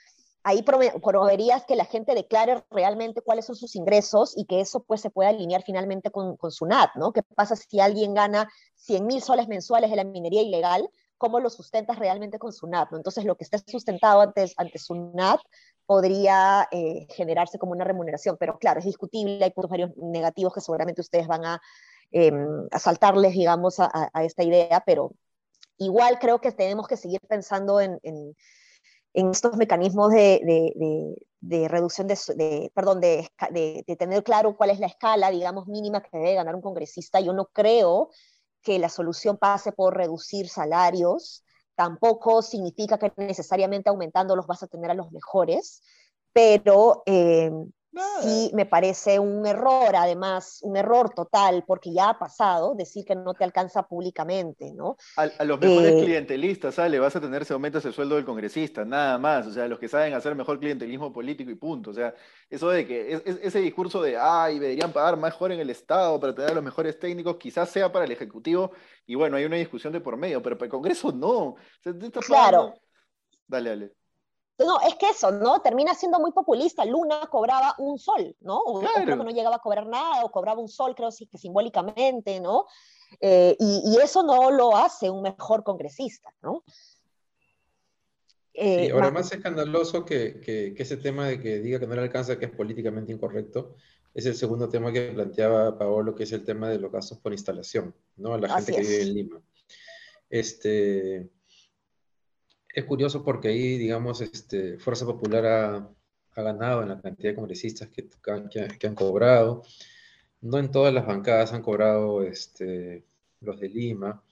ahí 0.44 0.62
promoverías 0.62 1.64
que 1.64 1.74
la 1.74 1.86
gente 1.86 2.14
declare 2.14 2.64
realmente 2.70 3.22
cuáles 3.22 3.46
son 3.46 3.56
sus 3.56 3.74
ingresos 3.76 4.34
y 4.36 4.44
que 4.44 4.60
eso 4.60 4.84
pues 4.84 5.00
se 5.00 5.10
pueda 5.10 5.30
alinear 5.30 5.62
finalmente 5.64 6.10
con, 6.10 6.36
con 6.36 6.52
su 6.52 6.66
NAT, 6.66 6.90
¿no? 6.96 7.12
¿Qué 7.12 7.22
pasa 7.22 7.56
si 7.56 7.80
alguien 7.80 8.12
gana 8.12 8.48
100 8.76 9.06
mil 9.06 9.22
soles 9.22 9.48
mensuales 9.48 9.90
de 9.90 9.96
la 9.96 10.04
minería 10.04 10.42
ilegal? 10.42 10.88
¿Cómo 11.16 11.40
lo 11.40 11.48
sustentas 11.48 11.98
realmente 11.98 12.38
con 12.38 12.52
su 12.52 12.66
NAT? 12.66 12.90
¿no? 12.90 12.98
Entonces, 12.98 13.24
lo 13.24 13.36
que 13.36 13.44
esté 13.44 13.58
sustentado 13.66 14.20
ante, 14.20 14.52
ante 14.58 14.78
su 14.78 14.94
NAT 15.14 15.40
podría 15.86 16.68
eh, 16.70 17.06
generarse 17.10 17.58
como 17.58 17.72
una 17.72 17.84
remuneración, 17.84 18.36
pero 18.38 18.58
claro, 18.58 18.80
es 18.80 18.86
discutible, 18.86 19.42
hay 19.42 19.50
puntos 19.50 19.70
varios 19.70 19.96
negativos 19.96 20.52
que 20.52 20.60
seguramente 20.60 21.00
ustedes 21.00 21.26
van 21.26 21.46
a, 21.46 21.62
eh, 22.12 22.32
a 22.70 22.78
saltarles, 22.78 23.32
digamos, 23.32 23.80
a, 23.80 23.90
a, 24.12 24.24
esta 24.24 24.42
idea, 24.42 24.82
pero 24.84 25.12
igual 25.78 26.18
creo 26.18 26.40
que 26.40 26.52
tenemos 26.52 26.86
que 26.88 26.96
seguir 26.96 27.20
pensando 27.28 27.80
en, 27.80 27.98
en, 28.02 28.34
en 29.14 29.30
estos 29.30 29.56
mecanismos 29.56 30.10
de, 30.10 30.40
de, 30.44 30.72
de, 30.76 31.26
de 31.40 31.68
reducción 31.68 32.06
de, 32.08 32.70
perdón, 32.74 33.00
de, 33.00 33.28
tener 33.98 34.24
claro 34.24 34.56
cuál 34.56 34.70
es 34.70 34.80
la 34.80 34.86
escala, 34.86 35.30
digamos, 35.30 35.66
mínima 35.66 36.02
que 36.02 36.16
debe 36.16 36.34
ganar 36.34 36.54
un 36.54 36.62
congresista. 36.62 37.20
Yo 37.20 37.32
no 37.32 37.46
creo 37.46 38.10
que 38.62 38.78
la 38.78 38.88
solución 38.88 39.36
pase 39.36 39.72
por 39.72 39.96
reducir 39.96 40.48
salarios, 40.48 41.44
tampoco 41.74 42.40
significa 42.40 42.98
que 42.98 43.12
necesariamente 43.16 43.90
aumentándolos 43.90 44.46
vas 44.46 44.62
a 44.62 44.68
tener 44.68 44.90
a 44.90 44.94
los 44.94 45.12
mejores, 45.12 45.82
pero 46.32 47.02
eh, 47.04 47.50
sí 48.22 48.50
me 48.54 48.66
parece 48.66 49.18
un 49.18 49.46
error, 49.46 49.94
además, 49.94 50.60
un 50.62 50.76
error 50.76 51.10
total, 51.14 51.64
porque 51.66 51.92
ya 51.92 52.10
ha 52.10 52.18
pasado 52.18 52.74
decir 52.74 53.04
que 53.04 53.14
no 53.14 53.34
te 53.34 53.44
alcanza 53.44 53.82
públicamente, 53.82 54.72
¿no? 54.74 54.96
A, 55.16 55.22
a 55.38 55.44
los 55.44 55.58
mejores 55.60 55.92
eh, 55.92 56.04
clientelistas, 56.04 56.74
¿sale? 56.74 56.98
Vas 56.98 57.16
a 57.16 57.20
tener 57.20 57.42
ese 57.42 57.52
aumento 57.52 57.78
ese 57.78 57.92
sueldo 57.92 58.16
del 58.16 58.24
congresista, 58.24 58.84
nada 58.84 59.18
más, 59.18 59.46
o 59.46 59.52
sea, 59.52 59.68
los 59.68 59.78
que 59.78 59.88
saben 59.88 60.14
hacer 60.14 60.34
mejor 60.34 60.58
clientelismo 60.58 61.12
político 61.12 61.50
y 61.50 61.54
punto, 61.54 61.90
o 61.90 61.94
sea, 61.94 62.14
eso 62.48 62.70
de 62.70 62.86
que, 62.86 63.12
es, 63.12 63.22
es, 63.24 63.38
ese 63.42 63.60
discurso 63.60 64.02
de, 64.02 64.16
ay, 64.16 64.58
deberían 64.58 64.92
pagar 64.92 65.16
mejor 65.16 65.52
en 65.52 65.60
el 65.60 65.70
Estado 65.70 66.18
para 66.20 66.34
tener 66.34 66.50
a 66.50 66.54
los 66.54 66.64
mejores 66.64 66.98
técnicos, 66.98 67.36
quizás 67.36 67.68
sea 67.68 67.92
para 67.92 68.04
el 68.04 68.12
Ejecutivo, 68.12 68.72
y 69.06 69.14
bueno, 69.14 69.36
hay 69.36 69.44
una 69.44 69.56
discusión 69.56 69.92
de 69.92 70.00
por 70.00 70.16
medio, 70.16 70.42
pero 70.42 70.56
para 70.56 70.66
el 70.66 70.70
Congreso 70.70 71.12
no. 71.12 71.30
O 71.30 71.58
sea, 71.82 71.92
claro. 72.26 72.74
Dale, 73.46 73.70
dale. 73.70 74.03
No, 74.58 74.80
es 74.80 74.94
que 74.94 75.08
eso, 75.08 75.32
¿no? 75.32 75.60
Termina 75.60 75.94
siendo 75.94 76.20
muy 76.20 76.30
populista. 76.30 76.84
Luna 76.84 77.28
cobraba 77.30 77.74
un 77.78 77.98
sol, 77.98 78.36
¿no? 78.40 78.58
O, 78.58 78.80
claro. 78.80 79.00
o 79.00 79.04
creo 79.04 79.18
que 79.18 79.24
no 79.24 79.30
llegaba 79.30 79.56
a 79.56 79.60
cobrar 79.60 79.86
nada, 79.86 80.24
o 80.24 80.30
cobraba 80.30 80.60
un 80.60 80.68
sol, 80.68 80.94
creo 80.94 81.10
sí, 81.10 81.26
que 81.26 81.38
simbólicamente, 81.38 82.38
¿no? 82.40 82.66
Eh, 83.20 83.56
y, 83.58 83.82
y, 83.84 83.96
eso 83.98 84.22
no 84.22 84.50
lo 84.50 84.76
hace 84.76 85.10
un 85.10 85.22
mejor 85.22 85.62
congresista, 85.62 86.32
¿no? 86.42 86.64
Eh, 88.52 88.86
sí, 88.86 88.90
ahora 88.92 89.10
más 89.10 89.32
escandaloso 89.32 90.04
que, 90.04 90.40
que, 90.40 90.74
que, 90.74 90.82
ese 90.82 90.96
tema 90.96 91.26
de 91.26 91.40
que 91.40 91.58
diga 91.58 91.80
que 91.80 91.86
no 91.86 91.94
le 91.96 92.02
alcanza, 92.02 92.38
que 92.38 92.46
es 92.46 92.52
políticamente 92.52 93.12
incorrecto, 93.12 93.74
es 94.14 94.26
el 94.26 94.36
segundo 94.36 94.68
tema 94.68 94.92
que 94.92 95.10
planteaba 95.12 95.76
Paolo, 95.76 96.14
que 96.14 96.22
es 96.22 96.32
el 96.32 96.44
tema 96.44 96.68
de 96.68 96.78
los 96.78 96.92
gastos 96.92 97.18
por 97.18 97.32
instalación, 97.32 97.94
¿no? 98.16 98.34
A 98.34 98.38
la 98.38 98.48
gente 98.54 98.72
que 98.72 98.80
vive 98.80 99.02
en 99.02 99.14
Lima. 99.14 99.42
Este, 100.30 101.30
es 102.74 102.84
curioso 102.84 103.22
porque 103.22 103.48
ahí, 103.48 103.78
digamos, 103.78 104.20
este, 104.20 104.78
Fuerza 104.78 105.06
Popular 105.06 105.46
ha, 105.46 105.90
ganado 106.42 106.82
en 106.82 106.88
la 106.88 107.00
cantidad 107.00 107.30
de 107.30 107.36
congresistas 107.36 107.88
que, 107.88 108.86
han 108.86 108.94
cobrado. 108.96 109.62
No 110.40 110.58
en 110.58 110.70
todas 110.70 110.92
las 110.92 111.06
bancadas 111.06 111.52
han 111.52 111.62
cobrado 111.62 112.22
este, 112.24 113.04
los 113.40 113.60
de 113.60 113.68
Lima. 113.68 114.22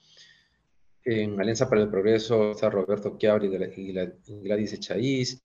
En 1.05 1.39
Alianza 1.39 1.69
para 1.69 1.81
el 1.81 1.89
Progreso 1.89 2.51
está 2.51 2.69
Roberto 2.69 3.17
Chiabri 3.17 3.47
y 3.77 3.93
Gladys 4.41 4.73
Echaíz. 4.73 5.41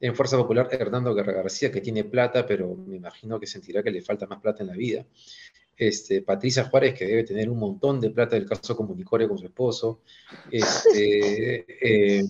En 0.00 0.14
Fuerza 0.14 0.38
Popular, 0.38 0.68
Hernando 0.70 1.14
Guerra 1.14 1.34
García, 1.34 1.70
que 1.70 1.82
tiene 1.82 2.04
plata, 2.04 2.46
pero 2.46 2.74
me 2.74 2.96
imagino 2.96 3.38
que 3.38 3.46
sentirá 3.46 3.82
que 3.82 3.90
le 3.90 4.00
falta 4.00 4.26
más 4.26 4.40
plata 4.40 4.62
en 4.62 4.68
la 4.68 4.74
vida. 4.74 5.04
Este, 5.78 6.22
Patricia 6.22 6.64
Juárez, 6.64 6.94
que 6.94 7.06
debe 7.06 7.22
tener 7.22 7.48
un 7.48 7.58
montón 7.58 8.00
de 8.00 8.10
plata 8.10 8.34
del 8.34 8.46
caso 8.46 8.76
Comunicorio 8.76 9.28
con 9.28 9.38
su 9.38 9.46
esposo. 9.46 10.00
Este, 10.50 11.64
eh, 11.80 12.28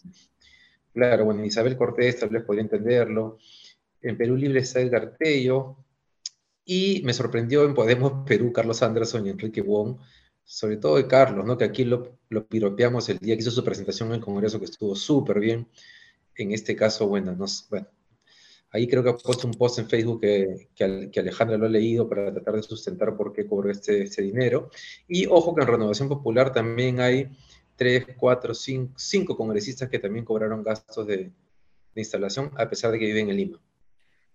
claro, 0.92 1.24
bueno, 1.24 1.42
Isabel 1.44 1.76
Cortés 1.76 2.20
tal 2.20 2.28
vez 2.28 2.44
podría 2.44 2.64
entenderlo. 2.64 3.38
En 4.02 4.18
Perú 4.18 4.36
Libre 4.36 4.60
está 4.60 4.80
Edgar 4.80 5.16
Tello. 5.18 5.76
Y 6.66 7.00
me 7.04 7.14
sorprendió 7.14 7.64
en 7.64 7.72
Podemos 7.72 8.26
Perú 8.26 8.52
Carlos 8.52 8.82
Anderson 8.82 9.26
y 9.26 9.30
Enrique 9.30 9.62
Wong, 9.62 9.96
sobre 10.44 10.76
todo 10.76 10.96
de 10.96 11.06
Carlos, 11.06 11.46
¿no? 11.46 11.56
que 11.56 11.64
aquí 11.64 11.84
lo, 11.84 12.18
lo 12.28 12.46
piropeamos 12.46 13.08
el 13.08 13.18
día 13.18 13.34
que 13.34 13.40
hizo 13.40 13.50
su 13.50 13.64
presentación 13.64 14.10
en 14.10 14.16
el 14.16 14.20
Congreso, 14.20 14.58
que 14.58 14.66
estuvo 14.66 14.94
súper 14.94 15.40
bien. 15.40 15.66
En 16.34 16.52
este 16.52 16.76
caso, 16.76 17.08
bueno, 17.08 17.34
no, 17.34 17.46
bueno, 17.70 17.88
Ahí 18.70 18.86
creo 18.86 19.02
que 19.02 19.10
ha 19.10 19.16
puesto 19.16 19.46
un 19.46 19.54
post 19.54 19.78
en 19.78 19.88
Facebook 19.88 20.20
que, 20.20 20.68
que, 20.74 21.10
que, 21.10 21.20
Alejandra 21.20 21.56
lo 21.56 21.66
ha 21.66 21.70
leído 21.70 22.08
para 22.08 22.32
tratar 22.32 22.54
de 22.54 22.62
sustentar 22.62 23.16
por 23.16 23.32
qué 23.32 23.46
cobró 23.46 23.70
este, 23.70 24.02
este 24.02 24.22
dinero. 24.22 24.70
Y 25.06 25.26
ojo 25.26 25.54
que 25.54 25.62
en 25.62 25.68
Renovación 25.68 26.08
Popular 26.08 26.52
también 26.52 27.00
hay 27.00 27.30
tres, 27.76 28.06
cuatro, 28.18 28.52
cinco, 28.54 28.92
cinco 28.96 29.36
congresistas 29.36 29.88
que 29.88 29.98
también 29.98 30.24
cobraron 30.24 30.62
gastos 30.62 31.06
de, 31.06 31.16
de, 31.16 31.32
instalación 31.94 32.50
a 32.58 32.68
pesar 32.68 32.90
de 32.92 32.98
que 32.98 33.06
viven 33.06 33.30
en 33.30 33.36
Lima. 33.36 33.60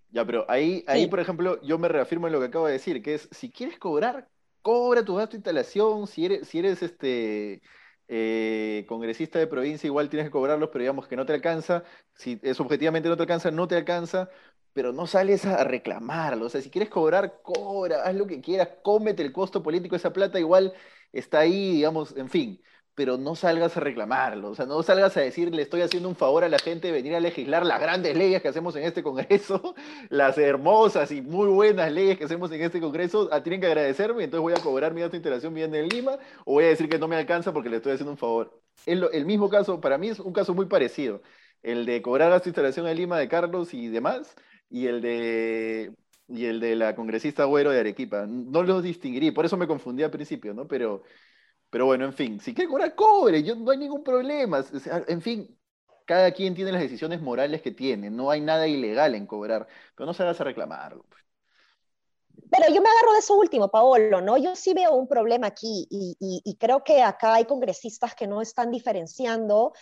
Ya, 0.10 0.26
pero 0.26 0.50
ahí, 0.50 0.84
ahí 0.88 1.04
sí. 1.04 1.08
por 1.08 1.20
ejemplo, 1.20 1.62
yo 1.62 1.78
me 1.78 1.88
reafirmo 1.88 2.28
en 2.28 2.34
lo 2.34 2.40
que 2.40 2.46
acabo 2.48 2.68
de 2.68 2.74
decir, 2.74 3.04
que 3.04 3.16
es, 3.16 3.28
si 3.32 3.52
quieres 3.52 3.78
cobrar, 3.78 4.30
cobra 4.62 5.04
tu 5.04 5.16
gasto 5.16 5.32
de 5.32 5.38
instalación, 5.38 6.08
si 6.08 6.26
eres, 6.26 6.48
si 6.48 6.60
eres 6.60 6.82
este... 6.82 7.62
Eh, 8.08 8.86
congresista 8.88 9.40
de 9.40 9.48
provincia 9.48 9.88
igual 9.88 10.10
tienes 10.10 10.28
que 10.28 10.32
cobrarlos, 10.32 10.70
pero 10.72 10.82
digamos 10.84 11.08
que 11.08 11.16
no 11.16 11.26
te 11.26 11.34
alcanza, 11.34 11.84
si 12.16 12.40
es 12.44 12.60
objetivamente 12.60 13.08
no 13.10 13.16
te 13.18 13.24
alcanza, 13.24 13.50
no 13.52 13.68
te 13.68 13.76
alcanza, 13.76 14.30
pero 14.74 14.92
no 14.92 15.08
sales 15.08 15.46
a 15.46 15.64
reclamarlo, 15.64 16.46
o 16.48 16.50
sea, 16.50 16.62
si 16.62 16.70
quieres 16.70 16.90
cobrar, 16.90 17.42
cobra, 17.42 18.04
haz 18.04 18.16
lo 18.16 18.28
que 18.28 18.42
quieras, 18.42 18.70
cómete 18.84 19.24
el 19.24 19.32
costo 19.32 19.64
político, 19.64 19.96
esa 19.96 20.12
plata 20.14 20.40
igual 20.40 20.74
está 21.12 21.40
ahí, 21.40 21.74
digamos, 21.76 22.16
en 22.18 22.30
fin, 22.30 22.62
pero 22.96 23.18
no 23.18 23.36
salgas 23.36 23.76
a 23.78 23.80
reclamarlo, 23.80 24.50
o 24.50 24.56
sea, 24.56 24.66
no 24.66 24.84
salgas 24.84 25.16
a 25.18 25.22
decir, 25.22 25.54
le 25.54 25.62
estoy 25.62 25.82
haciendo 25.82 26.10
un 26.10 26.16
favor 26.16 26.44
a 26.44 26.50
la 26.50 26.60
gente 26.60 26.88
de 26.88 26.94
venir 26.94 27.16
a 27.16 27.20
legislar 27.20 27.66
las 27.66 27.80
grandes 27.80 28.16
leyes 28.16 28.42
que 28.42 28.48
hacemos 28.48 28.76
en 28.76 28.84
este 28.84 29.04
Congreso, 29.04 29.76
las 30.10 30.38
hermosas 30.38 31.12
y 31.12 31.22
muy 31.22 31.48
buenas 31.48 31.92
leyes 31.92 32.18
que 32.18 32.26
hacemos 32.26 32.52
en 32.52 32.62
este 32.62 32.80
Congreso, 32.80 33.30
ah, 33.32 33.42
tienen 33.42 33.62
que 33.62 33.68
agradecerme, 33.68 34.24
entonces 34.24 34.42
voy 34.42 34.54
a 34.54 34.62
cobrar 34.62 34.94
mi 34.94 35.02
alta 35.02 35.16
instalación 35.16 35.54
bien 35.54 35.74
en 35.76 35.88
Lima, 35.90 36.18
o 36.46 36.54
voy 36.54 36.66
a 36.66 36.68
decir 36.68 36.90
que 36.90 37.00
no 37.00 37.08
me 37.08 37.16
alcanza 37.16 37.54
porque 37.54 37.70
le 37.70 37.78
estoy 37.78 37.94
haciendo 37.94 38.12
un 38.12 38.18
favor. 38.18 38.62
El, 38.86 39.08
el 39.12 39.26
mismo 39.26 39.50
caso, 39.50 39.80
para 39.82 39.98
mí 39.98 40.10
es 40.10 40.20
un 40.20 40.34
caso 40.34 40.54
muy 40.54 40.68
parecido, 40.68 41.22
el 41.62 41.86
de 41.86 42.02
cobrar 42.02 42.30
gasto 42.30 42.50
instalación 42.50 42.88
en 42.88 42.98
Lima 42.98 43.18
de 43.18 43.28
Carlos 43.28 43.74
y 43.74 43.88
demás, 43.88 44.36
y 44.70 44.88
el 44.88 45.02
de 45.02 45.94
y 46.28 46.46
el 46.46 46.60
de 46.60 46.76
la 46.76 46.96
congresista 46.96 47.46
Güero 47.46 47.72
de 47.72 47.80
Arequipa. 47.80 48.26
No 48.28 48.64
los 48.64 48.84
distinguirí, 48.84 49.32
por 49.32 49.46
eso 49.46 49.58
me 49.58 49.68
confundí 49.68 50.04
al 50.04 50.12
principio, 50.12 50.54
¿no? 50.54 50.68
Pero, 50.68 51.04
pero 51.74 51.88
bueno, 51.88 52.06
en 52.06 52.14
fin, 52.14 52.40
si 52.40 52.54
quiere 52.54 52.70
cobrar, 52.70 52.94
cobre, 52.94 53.42
yo, 53.42 53.56
no 53.56 53.72
hay 53.72 53.80
ningún 53.80 54.04
problema. 54.04 54.64
en 55.08 55.22
fin, 55.24 55.58
cada 56.06 56.32
quien 56.32 56.54
tiene 56.54 56.72
las 56.72 56.84
decisiones 56.84 57.20
morales 57.20 57.64
que 57.64 57.72
tiene, 57.72 58.12
no 58.12 58.30
hay 58.30 58.42
nada 58.42 58.68
ilegal 58.68 59.16
en 59.16 59.26
cobrar, 59.26 59.68
pero 59.96 60.06
no 60.06 60.14
se 60.14 60.22
hagas 60.22 60.40
a 60.40 60.44
reclamarlo. 60.44 61.04
Pues. 61.10 61.24
Pero 62.52 62.68
yo 62.68 62.80
me 62.80 62.90
agarro 62.90 63.14
de 63.14 63.20
eso 63.20 63.36
último, 63.36 63.70
Paolo, 63.70 64.22
¿no? 64.22 64.38
Yo 64.38 64.56
sí 64.56 64.76
veo 64.76 64.94
un 64.94 65.08
problema 65.08 65.48
aquí 65.48 65.88
y, 65.90 66.56
creo 66.60 66.84
que 66.84 67.02
acá 67.02 67.34
hay 67.34 67.46
congresistas 67.46 68.14
que 68.14 68.28
no 68.28 68.44
están 68.44 68.70
diferenciando 68.70 69.74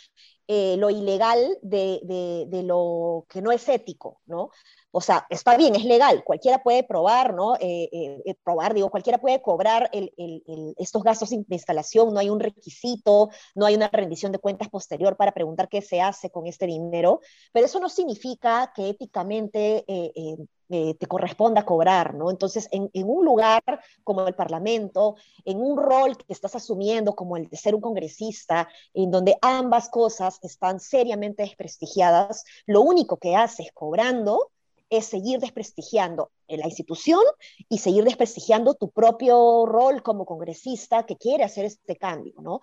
eh, 0.48 0.78
lo 0.78 0.90
ilegal 0.90 1.58
de, 1.62 2.48
de, 2.50 2.64
lo 2.64 3.26
que 3.28 3.42
no 3.42 3.52
es 3.52 3.68
ético, 3.68 4.22
¿no? 4.28 4.52
O 4.94 5.00
sea, 5.00 5.26
está 5.30 5.56
bien, 5.56 5.74
es 5.76 5.86
legal, 5.86 6.24
cualquiera 6.26 6.62
puede 6.62 6.84
probar, 6.84 7.34
¿no? 7.34 7.56
Eh, 7.56 7.90
eh, 7.94 8.22
eh, 8.26 8.36
probar, 8.44 8.74
digo, 8.74 8.90
cualquiera 8.90 9.20
puede 9.20 9.42
cobrar 9.42 9.90
estos 9.94 11.04
gastos 11.04 11.30
de 11.30 11.46
instalación, 11.48 12.14
no 12.14 12.20
hay 12.20 12.30
un 12.30 12.42
requisito, 12.42 13.30
no 13.56 13.66
hay 13.66 13.76
una 13.76 13.88
rendición 13.88 14.34
de 14.34 14.40
cuentas 14.40 14.68
posterior 14.68 15.16
para 15.16 15.32
preguntar 15.32 15.70
qué 15.70 15.82
se 15.82 16.02
hace 16.02 16.30
con 16.30 16.46
este 16.46 16.68
dinero, 16.68 17.22
pero 17.54 17.66
eso 17.68 17.80
no 17.80 17.88
significa 17.88 18.74
que 18.76 18.90
éticamente 18.90 19.86
te 19.88 21.08
corresponda 21.08 21.66
cobrar, 21.66 22.14
¿no? 22.14 22.30
Entonces, 22.30 22.68
en, 22.72 22.90
en, 22.94 23.10
un 23.10 23.26
lugar 23.26 23.62
como 24.04 24.28
el 24.28 24.36
Parlamento, 24.36 25.16
en 25.46 25.62
un 25.62 25.78
rol 25.78 26.18
que 26.18 26.34
estás 26.34 26.56
asumiendo 26.56 27.14
como 27.16 27.38
el 27.38 27.48
de 27.50 27.58
ser 27.58 27.76
un 27.76 27.82
congresista, 27.82 28.68
en 28.94 29.12
donde 29.12 29.38
ambas 29.42 29.90
cosas 29.90 30.40
están 30.42 30.80
seriamente 30.82 31.44
desprestigiadas, 31.44 32.44
lo 32.66 32.82
único 32.82 33.18
que 33.18 33.36
haces 33.36 33.72
cobrando 33.74 34.52
es 34.92 35.06
seguir 35.06 35.40
desprestigiando 35.40 36.32
la 36.48 36.68
institución 36.68 37.22
y 37.70 37.78
seguir 37.78 38.04
desprestigiando 38.04 38.74
tu 38.74 38.92
propio 38.92 39.66
rol 39.66 40.04
como 40.04 40.26
congresista 40.26 41.06
que 41.06 41.16
quiere 41.16 41.46
hacer 41.46 41.64
este 41.64 41.96
cambio, 41.96 42.34
¿no? 42.42 42.60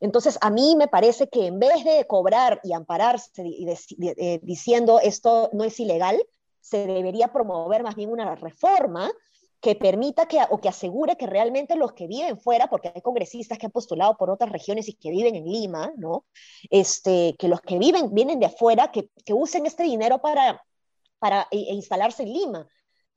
Entonces, 0.00 0.38
a 0.40 0.50
mí 0.50 0.74
me 0.76 0.88
parece 0.88 1.28
que 1.28 1.46
en 1.46 1.58
vez 1.58 1.84
de 1.84 2.06
cobrar 2.06 2.58
y 2.64 2.72
ampararse 2.72 3.42
eh, 3.44 4.40
diciendo 4.42 4.98
esto 4.98 5.50
no 5.52 5.62
es 5.64 5.78
ilegal, 5.78 6.18
se 6.60 6.86
debería 6.86 7.32
promover 7.32 7.82
más 7.82 7.94
bien 7.94 8.10
una 8.10 8.34
reforma 8.34 9.10
que 9.60 9.74
permita 9.74 10.26
que, 10.26 10.40
o 10.50 10.58
que 10.58 10.68
asegure 10.68 11.16
que 11.16 11.26
realmente 11.26 11.76
los 11.76 11.92
que 11.92 12.06
viven 12.06 12.38
fuera, 12.38 12.70
porque 12.70 12.92
hay 12.94 13.02
congresistas 13.02 13.58
que 13.58 13.66
han 13.66 13.72
postulado 13.72 14.16
por 14.16 14.30
otras 14.30 14.52
regiones 14.52 14.88
y 14.88 14.94
que 14.94 15.10
viven 15.10 15.34
en 15.34 15.44
Lima, 15.44 15.92
¿no? 15.96 16.24
Este, 16.70 17.34
que 17.38 17.48
los 17.48 17.60
que 17.60 17.78
viven, 17.78 18.14
vienen 18.14 18.38
de 18.38 18.46
afuera, 18.46 18.90
que, 18.92 19.10
que 19.24 19.34
usen 19.34 19.66
este 19.66 19.82
dinero 19.82 20.20
para 20.20 20.62
para 21.18 21.48
e, 21.50 21.74
instalarse 21.74 22.22
en 22.22 22.32
Lima, 22.32 22.68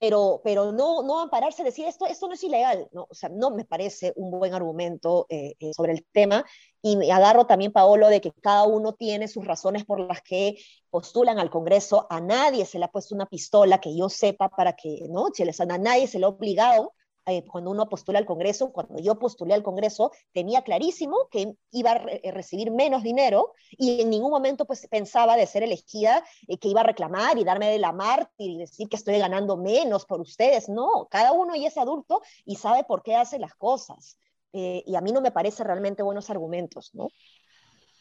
pero, 0.02 0.42
pero 0.44 0.72
no, 0.72 1.04
no 1.04 1.20
ampararse, 1.20 1.64
decir 1.64 1.86
esto, 1.86 2.08
esto 2.08 2.28
no 2.28 2.34
es 2.34 2.44
ilegal, 2.44 2.88
¿no? 2.92 3.06
O 3.08 3.14
sea, 3.14 3.30
no 3.30 3.52
me 3.52 3.66
parece 3.66 4.14
un 4.16 4.32
buen 4.32 4.54
argumento 4.56 5.28
eh, 5.30 5.54
eh, 5.60 5.74
sobre 5.76 5.92
el 5.94 6.08
tema. 6.12 6.44
Y 6.82 6.98
me 6.98 7.12
agarro 7.12 7.46
también, 7.46 7.72
Paolo, 7.72 8.08
de 8.08 8.20
que 8.20 8.32
cada 8.42 8.64
uno 8.64 8.94
tiene 8.94 9.28
sus 9.28 9.46
razones 9.46 9.86
por 9.86 10.00
las 10.00 10.24
que 10.24 10.58
postulan 10.90 11.38
al 11.38 11.52
Congreso. 11.52 12.08
A 12.10 12.20
nadie 12.20 12.66
se 12.66 12.80
le 12.80 12.86
ha 12.86 12.92
puesto 12.92 13.14
una 13.14 13.28
pistola 13.28 13.80
que 13.80 13.96
yo 13.96 14.10
sepa 14.10 14.50
para 14.50 14.76
que, 14.76 15.08
¿no? 15.08 15.28
A 15.28 15.78
nadie 15.78 16.08
se 16.08 16.18
le 16.18 16.26
ha 16.26 16.30
obligado 16.30 16.94
eh, 17.28 17.46
cuando 17.46 17.70
uno 17.70 17.88
postula 17.88 18.20
al 18.20 18.26
Congreso, 18.26 18.72
cuando 18.72 19.00
yo 19.00 19.20
postulé 19.20 19.54
al 19.54 19.62
Congreso, 19.62 20.12
tenía 20.34 20.64
clarísimo 20.64 21.28
que 21.30 21.54
iba 21.72 21.92
a 21.92 22.04
eh, 22.08 22.32
recibir 22.32 22.72
menos 22.72 23.04
dinero 23.04 23.54
y 23.72 24.02
en 24.02 24.10
ningún 24.10 24.32
momento 24.32 24.66
pues 24.66 24.88
pensaba 24.88 25.38
de 25.38 25.46
ser 25.46 25.64
elegida 25.64 26.24
eh, 26.48 26.58
que 26.58 26.70
iba 26.70 26.82
a 26.82 26.86
reclamar 26.86 27.38
y 27.38 27.44
darme 27.44 27.70
de 27.70 27.78
la 27.78 27.92
mártir 27.92 28.50
y 28.50 28.58
decir 28.58 28.90
que 28.90 28.96
estoy 28.96 29.20
ganando 29.20 29.56
menos 29.56 30.06
por 30.06 30.20
ustedes. 30.20 30.68
No, 30.68 31.08
cada 31.12 31.32
uno 31.32 31.56
ya 31.56 31.68
es 31.68 31.78
adulto 31.78 32.22
y 32.46 32.56
sabe 32.56 32.84
por 32.84 33.04
qué 33.04 33.16
hace 33.16 33.38
las 33.40 33.56
cosas. 33.56 34.18
y 34.54 34.96
a 34.96 35.02
mí 35.02 35.12
no 35.14 35.22
me 35.22 35.32
parece 35.32 35.64
realmente 35.64 36.04
buenos 36.04 36.30
argumentos, 36.30 36.92
¿no? 36.94 37.08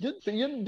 Yo, 0.00 0.12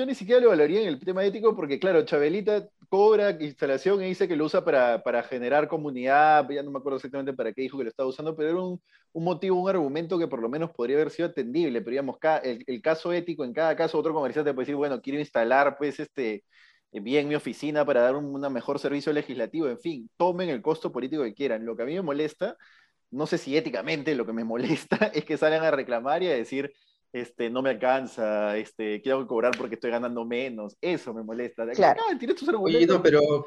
ni 0.05 0.15
siquiera 0.15 0.43
lo 0.43 0.51
valoraría 0.51 0.83
en 0.83 0.89
el 0.89 0.99
tema 0.99 1.25
ético 1.25 1.57
porque, 1.57 1.79
claro, 1.79 2.05
Chabelita 2.05 2.69
cobra 2.91 3.31
instalación 3.41 4.03
y 4.03 4.09
dice 4.09 4.29
que 4.29 4.37
lo 4.37 4.45
usa 4.45 4.63
para, 4.63 5.03
para, 5.03 5.23
generar 5.23 5.69
comunidad, 5.69 6.47
ya 6.51 6.63
no 6.63 6.71
me 6.71 6.79
acuerdo 6.79 6.97
exactamente 6.99 7.33
para 7.33 7.51
qué 7.55 7.63
dijo 7.63 7.79
que 7.79 7.85
lo 7.85 7.89
estaba 7.89 8.11
usando, 8.11 8.37
pero 8.37 8.51
era 8.51 8.61
un, 8.61 8.83
un 9.13 9.25
motivo, 9.25 9.59
un 9.59 9.71
argumento 9.71 10.19
que 10.19 10.29
por 10.29 10.43
lo 10.43 10.51
menos 10.51 10.71
podría 10.73 10.97
haber 10.97 11.11
sido 11.11 11.29
atendible, 11.29 11.81
pero 11.81 11.93
digamos, 11.93 12.19
el, 12.43 12.63
el, 12.67 12.83
caso 12.83 13.11
ético, 13.11 13.43
en 13.43 13.55
cada 13.55 13.75
caso 13.75 13.99
otro 13.99 14.13
comerciante 14.13 14.53
puede 14.53 14.67
decir, 14.67 14.77
bueno, 14.77 15.01
quiero 15.01 15.19
instalar 15.19 15.79
pues 15.79 15.99
este 15.99 16.45
bien 16.93 17.27
mi 17.27 17.35
oficina 17.35 17.87
para 17.87 18.03
dar 18.03 18.17
un 18.17 18.39
mejor 18.53 18.79
servicio 18.79 19.15
legislativo, 19.15 19.67
en 19.67 19.79
fin, 19.79 20.11
tomen 20.19 20.51
el 20.51 20.61
costo 20.61 20.93
político 20.93 21.23
que 21.23 21.33
quieran. 21.33 21.65
Lo 21.65 21.75
que 21.75 21.85
a 21.85 21.87
mí 21.87 21.95
me 21.95 22.03
molesta, 22.03 22.59
no 23.11 23.27
sé 23.27 23.39
si 23.39 23.57
éticamente 23.57 24.15
lo 24.15 24.27
que 24.27 24.35
me 24.35 24.45
molesta 24.45 24.97
es 25.15 25.25
que 25.25 25.39
salgan 25.39 25.65
a 25.65 25.71
reclamar 25.71 26.23
y 26.23 26.29
a 26.29 26.35
decir, 26.35 26.73
este, 27.13 27.51
no 27.51 27.61
me 27.61 27.71
alcanza, 27.71 28.57
este, 28.57 29.03
quiero 29.03 29.27
cobrar 29.27 29.53
porque 29.57 29.75
estoy 29.75 29.91
ganando 29.91 30.25
menos, 30.25 30.77
eso 30.81 31.13
me 31.13 31.23
molesta. 31.23 31.69
Claro. 31.73 32.03
no, 32.89 33.03
pero, 33.03 33.47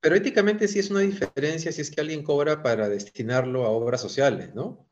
pero 0.00 0.14
éticamente 0.14 0.68
sí 0.68 0.78
es 0.78 0.90
una 0.90 1.00
diferencia 1.00 1.72
si 1.72 1.80
es 1.80 1.90
que 1.90 2.00
alguien 2.00 2.22
cobra 2.22 2.62
para 2.62 2.88
destinarlo 2.88 3.64
a 3.64 3.70
obras 3.70 4.00
sociales, 4.00 4.54
¿no? 4.54 4.86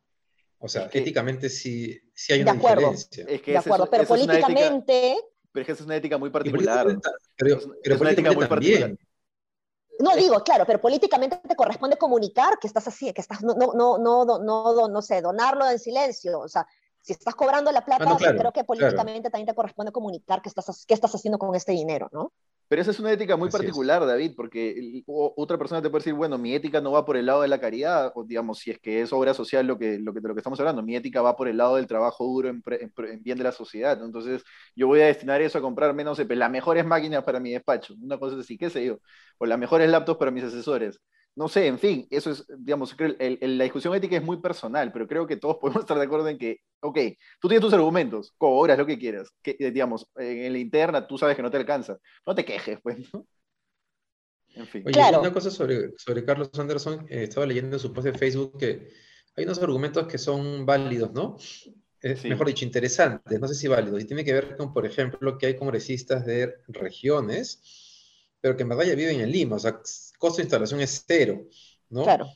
O 0.59 0.69
sea, 0.69 0.89
éticamente 0.93 1.51
sí, 1.51 2.01
sí 2.15 2.33
hay 2.33 2.41
una 2.41 2.55
diferencia. 2.55 3.27
Es 3.29 3.43
que 3.43 3.53
de 3.53 3.59
acuerdo, 3.59 3.89
pero 3.91 4.05
políticamente... 4.05 5.19
pero 5.53 5.61
es 5.61 5.67
que 5.67 5.73
es 5.73 5.81
una 5.83 5.97
ética 5.97 6.17
muy 6.17 6.31
particular. 6.31 6.87
Pero, 7.37 7.59
pero, 7.83 7.95
es 7.95 8.01
una 8.01 8.11
ética 8.11 8.33
muy 8.33 8.47
particular. 8.47 8.97
No 10.01 10.17
digo, 10.17 10.43
claro, 10.43 10.65
pero 10.67 10.81
políticamente 10.81 11.41
te 11.47 11.55
corresponde 11.55 11.99
comunicar 11.99 12.59
que 12.59 12.67
estás 12.67 12.89
así, 12.89 13.13
que 13.13 13.21
estás, 13.21 13.43
no, 13.43 13.55
no, 13.55 13.75
no, 13.75 13.99
no, 13.99 14.39
no, 14.39 14.89
no 14.89 15.03
sé, 15.03 15.21
donarlo 15.21 15.69
en 15.69 15.79
silencio, 15.79 16.41
o 16.41 16.49
sea, 16.49 16.67
si 17.05 17.13
estás 17.13 17.35
cobrando 17.35 17.71
la 17.71 17.85
plata, 17.85 18.07
ah, 18.09 18.35
creo 18.35 18.51
que 18.51 18.65
políticamente 18.65 19.29
también 19.29 19.47
te 19.47 19.55
corresponde 19.55 19.93
comunicar 19.93 20.41
qué 20.41 20.49
estás, 20.49 20.87
qué 20.89 20.95
estás 20.95 21.15
haciendo 21.15 21.39
con 21.39 21.55
este 21.55 21.73
dinero, 21.73 22.09
¿no? 22.13 22.33
Pero 22.67 22.81
esa 22.81 22.93
es 22.93 22.99
una 22.99 23.13
ética 23.13 23.37
muy 23.37 23.51
particular, 23.51 24.07
David, 24.07 24.33
porque 24.35 25.05
otra 25.07 25.59
persona 25.59 25.83
te 25.83 25.91
puede 25.91 26.01
decir, 26.01 26.15
bueno, 26.15 26.39
mi 26.39 26.55
ética 26.55 26.81
no 26.81 26.93
va 26.93 27.05
por 27.05 27.19
el 27.19 27.27
lado 27.27 27.43
de 27.43 27.49
la 27.49 27.61
caridad, 27.61 28.11
o 28.15 28.25
digamos, 28.25 28.59
si 28.59 28.71
es 28.71 28.79
que 28.79 29.03
es 29.03 29.13
obra 29.13 29.35
social 29.35 29.67
lo 29.67 29.79
que, 29.79 29.99
lo 29.99 30.15
que, 30.15 30.21
de 30.21 30.29
lo 30.29 30.35
que 30.35 30.41
estamos 30.41 30.59
hablando, 30.61 30.83
mi 30.83 30.97
ética 30.97 31.21
va 31.21 31.37
por 31.37 31.47
el 31.47 31.59
lado 31.59 31.77
del 31.77 31.87
trabajo 31.87 32.25
duro 32.25 32.49
en, 32.49 32.63
bien 33.23 33.37
de 33.37 33.45
la 33.45 33.53
sociedad. 33.53 34.03
Entonces, 34.03 34.43
yo 34.75 34.87
voy 34.87 35.03
a 35.03 35.07
destinar 35.07 35.43
eso 35.43 35.59
a 35.59 35.61
comprar 35.61 35.93
menos, 35.93 36.19
las 36.19 36.51
mejores 36.51 36.87
máquinas 36.87 37.23
para 37.23 37.39
mi 37.39 37.53
despacho, 37.53 37.95
una 38.01 38.19
cosa 38.19 38.39
así, 38.41 38.57
qué 38.57 38.71
sé 38.71 38.87
yo, 38.87 38.99
o 39.37 39.45
las 39.45 39.59
mejores 39.59 39.91
laptops 39.91 40.19
para 40.19 40.31
mis 40.31 40.45
asesores 40.45 40.99
no 41.37 41.49
sé, 41.49 41.67
en 41.67 41.79
fin, 41.79 42.07
eso 42.11 42.31
es, 42.31 42.45
digamos, 42.59 42.95
la 42.99 43.65
discusión 43.65 43.95
ética 43.95 44.17
es 44.17 44.23
muy 44.23 44.37
personal, 44.41 44.93
pero 44.93 45.09
creo 45.09 45.27
que 45.27 45.37
todos 45.37 45.57
podemos 45.61 45.83
estar 45.83 45.99
de 45.99 46.05
acuerdo 46.05 46.29
en 46.29 46.39
que, 46.39 46.61
ok, 46.81 46.99
tú 47.41 47.49
tienes 47.49 47.65
tus 47.65 47.75
argumentos, 47.75 48.35
cobras 48.39 48.79
lo 48.79 48.87
que 48.87 48.99
quieras, 48.99 49.31
que, 49.43 49.57
eh, 49.59 49.71
digamos, 49.71 50.07
en 50.17 50.53
la 50.53 50.59
interna 50.59 51.07
tú 51.07 51.19
sabes 51.19 51.37
que 51.37 51.43
no 51.43 51.51
te 51.51 51.57
alcanza, 51.57 51.99
no 52.27 52.35
te 52.35 52.45
quejes, 52.45 52.79
pues, 52.83 52.99
¿no? 53.13 53.27
En 54.55 54.67
fin. 54.69 54.85
Oye, 54.87 55.19
una 55.19 55.33
cosa 55.33 55.51
sobre, 55.51 55.99
sobre 55.99 56.25
Carlos 56.25 56.51
Anderson, 56.57 57.07
eh, 57.09 57.25
estaba 57.25 57.45
leyendo 57.45 57.75
en 57.75 57.81
su 57.81 57.93
post 57.93 58.07
de 58.07 58.17
Facebook 58.17 58.57
que 58.57 58.89
hay 59.37 59.45
unos 59.45 59.61
argumentos 59.61 60.07
que 60.07 60.19
son 60.19 60.65
válidos, 60.65 61.13
¿no? 61.13 61.37
Es, 62.01 62.23
Mejor 62.25 62.47
dicho, 62.47 62.65
interesantes, 62.65 63.41
no 63.41 63.49
sé 63.49 63.55
si 63.55 63.67
válidos, 63.67 64.01
y 64.01 64.05
tiene 64.05 64.25
que 64.25 64.35
ver 64.35 64.57
con, 64.57 64.73
por 64.73 64.87
ejemplo, 64.87 65.39
que 65.39 65.47
hay 65.47 65.57
congresistas 65.57 66.25
de 66.27 66.55
regiones, 66.69 67.61
pero 68.41 68.57
que 68.57 68.63
en 68.63 68.69
verdad 68.69 68.85
ya 68.85 68.95
viven 68.95 69.21
en 69.21 69.33
Lima, 69.33 69.57
o 69.57 69.59
sea, 69.59 69.81
costo 70.25 70.39
de 70.39 70.45
instalación 70.45 70.81
es 70.81 71.05
cero, 71.07 71.47
¿no? 71.91 72.05
Claro. 72.05 72.27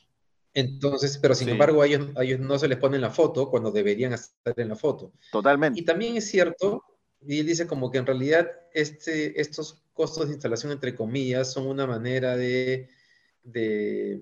Entonces, 0.53 1.17
pero 1.17 1.33
sin 1.33 1.49
embargo, 1.49 1.81
a 1.81 1.87
ellos, 1.87 2.09
ellos, 2.21 2.39
no 2.39 2.59
se 2.59 2.67
les 2.67 2.77
pone 2.77 2.97
en 2.97 3.01
la 3.01 3.09
foto 3.09 3.49
cuando 3.49 3.71
deberían 3.71 4.13
estar 4.13 4.53
en 4.59 4.69
la 4.69 4.75
foto. 4.75 5.11
Totalmente. 5.31 5.79
Y 5.79 5.83
también 5.83 6.15
es 6.17 6.29
cierto, 6.29 6.83
y 7.25 7.39
él 7.39 7.47
dice 7.47 7.65
como 7.65 7.89
que 7.89 7.97
en 7.97 8.05
realidad 8.05 8.47
este, 8.73 9.41
estos 9.41 9.81
costos 9.93 10.27
de 10.27 10.33
instalación, 10.33 10.71
entre 10.71 10.93
comillas, 10.93 11.51
son 11.51 11.65
una 11.65 11.87
manera 11.87 12.37
de, 12.37 12.89
de, 13.41 14.21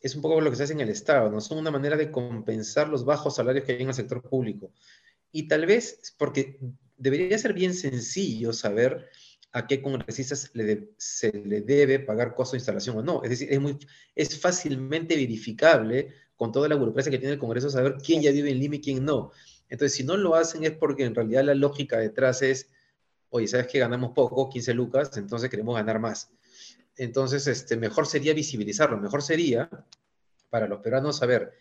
es 0.00 0.16
un 0.16 0.22
poco 0.22 0.40
lo 0.40 0.50
que 0.50 0.56
se 0.56 0.64
hace 0.64 0.72
en 0.72 0.80
el 0.80 0.88
Estado, 0.88 1.30
¿no? 1.30 1.40
Son 1.40 1.58
una 1.58 1.70
manera 1.70 1.96
de 1.96 2.10
compensar 2.10 2.88
los 2.88 3.04
bajos 3.04 3.36
salarios 3.36 3.64
que 3.64 3.72
hay 3.72 3.82
en 3.82 3.88
el 3.88 3.94
sector 3.94 4.20
público. 4.22 4.72
Y 5.30 5.46
tal 5.46 5.64
vez, 5.66 6.14
porque 6.18 6.58
debería 6.96 7.38
ser 7.38 7.52
bien 7.52 7.72
sencillo 7.72 8.52
saber 8.52 9.10
a 9.56 9.66
qué 9.66 9.80
congresistas 9.80 10.52
se 10.98 11.32
le 11.32 11.60
debe 11.62 11.98
pagar 11.98 12.34
costo 12.34 12.52
de 12.52 12.58
instalación 12.58 12.98
o 12.98 13.02
no. 13.02 13.22
Es 13.22 13.30
decir, 13.30 13.50
es, 13.50 13.58
muy, 13.58 13.78
es 14.14 14.38
fácilmente 14.38 15.16
verificable 15.16 16.12
con 16.36 16.52
toda 16.52 16.68
la 16.68 16.74
burocracia 16.74 17.10
que 17.10 17.18
tiene 17.18 17.32
el 17.32 17.38
Congreso 17.38 17.70
saber 17.70 17.96
quién 18.04 18.20
ya 18.20 18.30
vive 18.32 18.50
en 18.50 18.58
Lima 18.58 18.74
y 18.74 18.82
quién 18.82 19.02
no. 19.02 19.32
Entonces, 19.70 19.96
si 19.96 20.04
no 20.04 20.18
lo 20.18 20.34
hacen 20.34 20.62
es 20.64 20.72
porque 20.72 21.06
en 21.06 21.14
realidad 21.14 21.42
la 21.42 21.54
lógica 21.54 21.96
detrás 21.96 22.42
es, 22.42 22.68
oye, 23.30 23.48
¿sabes 23.48 23.66
que 23.68 23.78
ganamos 23.78 24.12
poco, 24.12 24.50
15 24.50 24.74
lucas, 24.74 25.16
entonces 25.16 25.48
queremos 25.48 25.74
ganar 25.74 26.00
más? 26.00 26.28
Entonces, 26.98 27.46
este, 27.46 27.78
mejor 27.78 28.06
sería 28.06 28.34
visibilizarlo, 28.34 28.98
mejor 28.98 29.22
sería 29.22 29.70
para 30.50 30.68
los 30.68 30.80
peruanos 30.80 31.16
saber, 31.16 31.54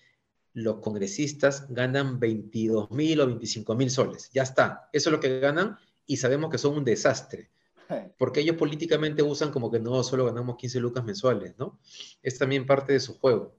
los 0.51 0.79
congresistas 0.79 1.65
ganan 1.69 2.19
22 2.19 2.91
mil 2.91 3.21
o 3.21 3.27
25 3.27 3.73
mil 3.75 3.89
soles, 3.89 4.29
ya 4.33 4.43
está, 4.43 4.89
eso 4.91 5.09
es 5.09 5.13
lo 5.13 5.21
que 5.21 5.39
ganan 5.39 5.77
y 6.05 6.17
sabemos 6.17 6.51
que 6.51 6.57
son 6.57 6.77
un 6.77 6.83
desastre, 6.83 7.49
porque 8.17 8.41
ellos 8.41 8.55
políticamente 8.55 9.23
usan 9.23 9.51
como 9.51 9.71
que 9.71 9.79
no, 9.79 10.03
solo 10.03 10.25
ganamos 10.25 10.57
15 10.57 10.79
lucas 10.79 11.03
mensuales, 11.03 11.57
¿no? 11.57 11.79
Es 12.21 12.37
también 12.37 12.65
parte 12.65 12.93
de 12.93 12.99
su 12.99 13.17
juego. 13.19 13.53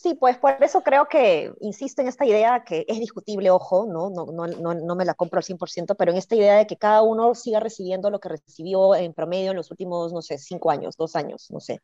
Sí, 0.00 0.14
pues 0.14 0.38
por 0.38 0.56
eso 0.64 0.80
creo 0.80 1.06
que 1.08 1.52
insisto 1.60 2.00
en 2.00 2.08
esta 2.08 2.24
idea 2.24 2.64
que 2.64 2.86
es 2.88 2.98
discutible, 2.98 3.50
ojo, 3.50 3.84
¿no? 3.86 4.08
No, 4.08 4.24
no, 4.32 4.46
no, 4.46 4.72
no 4.72 4.96
me 4.96 5.04
la 5.04 5.12
compro 5.12 5.38
al 5.38 5.44
100%, 5.44 5.94
pero 5.94 6.10
en 6.10 6.16
esta 6.16 6.34
idea 6.34 6.56
de 6.56 6.66
que 6.66 6.78
cada 6.78 7.02
uno 7.02 7.34
siga 7.34 7.60
recibiendo 7.60 8.08
lo 8.08 8.18
que 8.18 8.30
recibió 8.30 8.94
en 8.94 9.12
promedio 9.12 9.50
en 9.50 9.58
los 9.58 9.70
últimos, 9.70 10.14
no 10.14 10.22
sé, 10.22 10.38
cinco 10.38 10.70
años, 10.70 10.96
dos 10.96 11.16
años, 11.16 11.50
no 11.50 11.60
sé. 11.60 11.82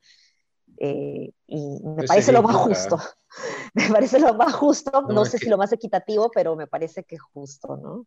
Eh, 0.78 1.30
y 1.46 1.80
me 1.82 2.04
parece 2.04 2.32
lo 2.32 2.42
más 2.42 2.56
justo. 2.56 2.98
me 3.74 3.88
parece 3.90 4.18
lo 4.18 4.32
más 4.32 4.54
justo, 4.54 5.02
no, 5.10 5.26
sé 5.26 5.36
si 5.36 5.50
lo 5.50 5.58
más 5.58 5.72
equitativo, 5.74 6.30
pero 6.34 6.56
me 6.56 6.66
parece 6.66 7.04
que 7.04 7.16
es 7.16 7.22
justo, 7.22 7.76
¿no? 7.76 8.06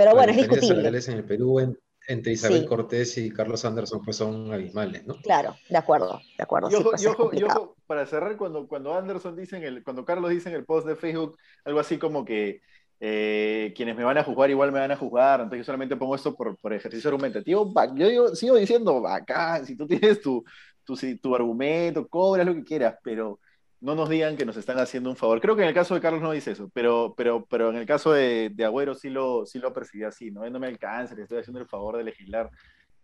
Pero 0.00 0.14
bueno, 0.14 0.32
es 0.32 0.38
discutible. 0.38 0.88
en 0.88 1.12
el 1.12 1.24
Perú 1.24 1.76
entre 2.08 2.32
Isabel 2.32 2.64
Cortés 2.64 3.18
y 3.18 3.30
Carlos 3.30 3.66
Anderson 3.66 4.00
pues 4.02 4.16
son 4.16 4.50
abismales, 4.50 5.06
¿no? 5.06 5.16
Claro, 5.16 5.56
de 5.68 5.76
acuerdo, 5.76 6.22
de 6.38 6.42
acuerdo. 6.42 6.70
Yo, 6.70 6.78
sí, 6.96 7.06
pues 7.18 7.44
para 7.86 8.06
cerrar, 8.06 8.34
cuando, 8.38 8.66
cuando 8.66 8.96
Anderson 8.96 9.36
dice 9.36 9.58
en 9.58 9.64
el, 9.64 9.84
cuando 9.84 10.06
Carlos 10.06 10.30
dice 10.30 10.48
en 10.48 10.54
el 10.54 10.64
post 10.64 10.86
de 10.86 10.96
Facebook 10.96 11.36
algo 11.66 11.80
así 11.80 11.98
como 11.98 12.24
que 12.24 12.62
eh, 12.98 13.74
quienes 13.76 13.94
me 13.94 14.04
van 14.04 14.16
a 14.16 14.24
juzgar 14.24 14.48
igual 14.48 14.72
me 14.72 14.80
van 14.80 14.90
a 14.90 14.96
juzgar, 14.96 15.40
entonces 15.40 15.58
yo 15.58 15.64
solamente 15.64 15.96
pongo 15.96 16.14
esto 16.14 16.34
por, 16.34 16.56
por 16.56 16.72
ejercicio 16.72 17.08
argumentativo, 17.08 17.70
yo 17.94 18.34
sigo 18.34 18.56
diciendo, 18.56 19.06
acá, 19.06 19.62
si 19.66 19.76
tú 19.76 19.86
tienes 19.86 20.22
tu, 20.22 20.42
tu, 20.82 20.96
tu 21.20 21.34
argumento, 21.34 22.08
cobras 22.08 22.46
lo 22.46 22.54
que 22.54 22.64
quieras, 22.64 22.96
pero 23.02 23.38
no 23.80 23.94
nos 23.94 24.08
digan 24.08 24.36
que 24.36 24.44
nos 24.44 24.56
están 24.56 24.78
haciendo 24.78 25.10
un 25.10 25.16
favor. 25.16 25.40
Creo 25.40 25.56
que 25.56 25.62
en 25.62 25.68
el 25.68 25.74
caso 25.74 25.94
de 25.94 26.00
Carlos 26.00 26.22
no 26.22 26.32
dice 26.32 26.52
eso, 26.52 26.70
pero, 26.74 27.14
pero, 27.16 27.46
pero 27.46 27.70
en 27.70 27.76
el 27.76 27.86
caso 27.86 28.12
de, 28.12 28.50
de 28.52 28.64
Agüero 28.64 28.94
sí 28.94 29.08
lo, 29.08 29.46
sí 29.46 29.58
lo 29.58 29.72
percibí 29.72 30.04
así, 30.04 30.30
¿no? 30.30 30.48
No 30.48 30.60
me 30.60 30.66
alcanza, 30.66 31.14
le 31.14 31.22
estoy 31.22 31.38
haciendo 31.38 31.60
el 31.60 31.68
favor 31.68 31.96
de 31.96 32.04
legislar. 32.04 32.50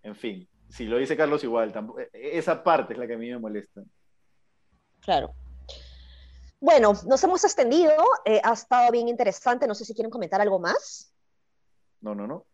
En 0.02 0.14
fin, 0.14 0.48
si 0.68 0.84
lo 0.84 0.98
dice 0.98 1.16
Carlos 1.16 1.42
igual, 1.44 1.72
esa 2.12 2.62
parte 2.62 2.92
es 2.92 2.98
la 2.98 3.06
que 3.06 3.14
a 3.14 3.18
mí 3.18 3.30
me 3.30 3.38
molesta. 3.38 3.82
Claro. 5.00 5.34
Bueno, 6.60 6.94
nos 7.06 7.22
hemos 7.24 7.44
extendido, 7.44 7.92
eh, 8.24 8.40
ha 8.42 8.52
estado 8.52 8.90
bien 8.90 9.08
interesante, 9.08 9.66
no 9.66 9.74
sé 9.74 9.84
si 9.84 9.94
quieren 9.94 10.10
comentar 10.10 10.40
algo 10.40 10.58
más. 10.58 11.12
No, 12.00 12.14
no, 12.14 12.26
no. 12.26 12.44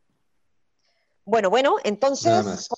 Bueno, 1.24 1.50
bueno, 1.50 1.76
entonces 1.84 2.68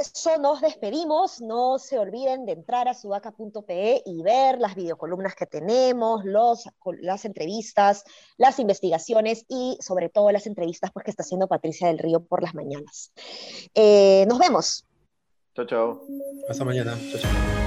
eso 0.00 0.38
nos 0.38 0.60
despedimos. 0.60 1.40
No 1.40 1.78
se 1.78 1.98
olviden 1.98 2.46
de 2.46 2.52
entrar 2.52 2.88
a 2.88 2.94
sudaca.pe 2.94 4.02
y 4.04 4.22
ver 4.22 4.58
las 4.58 4.74
videocolumnas 4.74 5.34
que 5.34 5.46
tenemos, 5.46 6.24
los, 6.24 6.64
las 7.00 7.24
entrevistas, 7.24 8.04
las 8.36 8.58
investigaciones 8.58 9.44
y 9.48 9.78
sobre 9.80 10.08
todo 10.08 10.30
las 10.32 10.46
entrevistas 10.46 10.90
pues, 10.92 11.04
que 11.04 11.10
está 11.10 11.22
haciendo 11.22 11.48
Patricia 11.48 11.88
del 11.88 11.98
Río 11.98 12.24
por 12.24 12.42
las 12.42 12.54
mañanas. 12.54 13.12
Eh, 13.74 14.24
nos 14.28 14.38
vemos. 14.38 14.84
Chao, 15.54 15.66
chao. 15.66 16.02
Hasta 16.48 16.64
mañana. 16.64 16.98
Chao, 17.12 17.20
chao. 17.20 17.63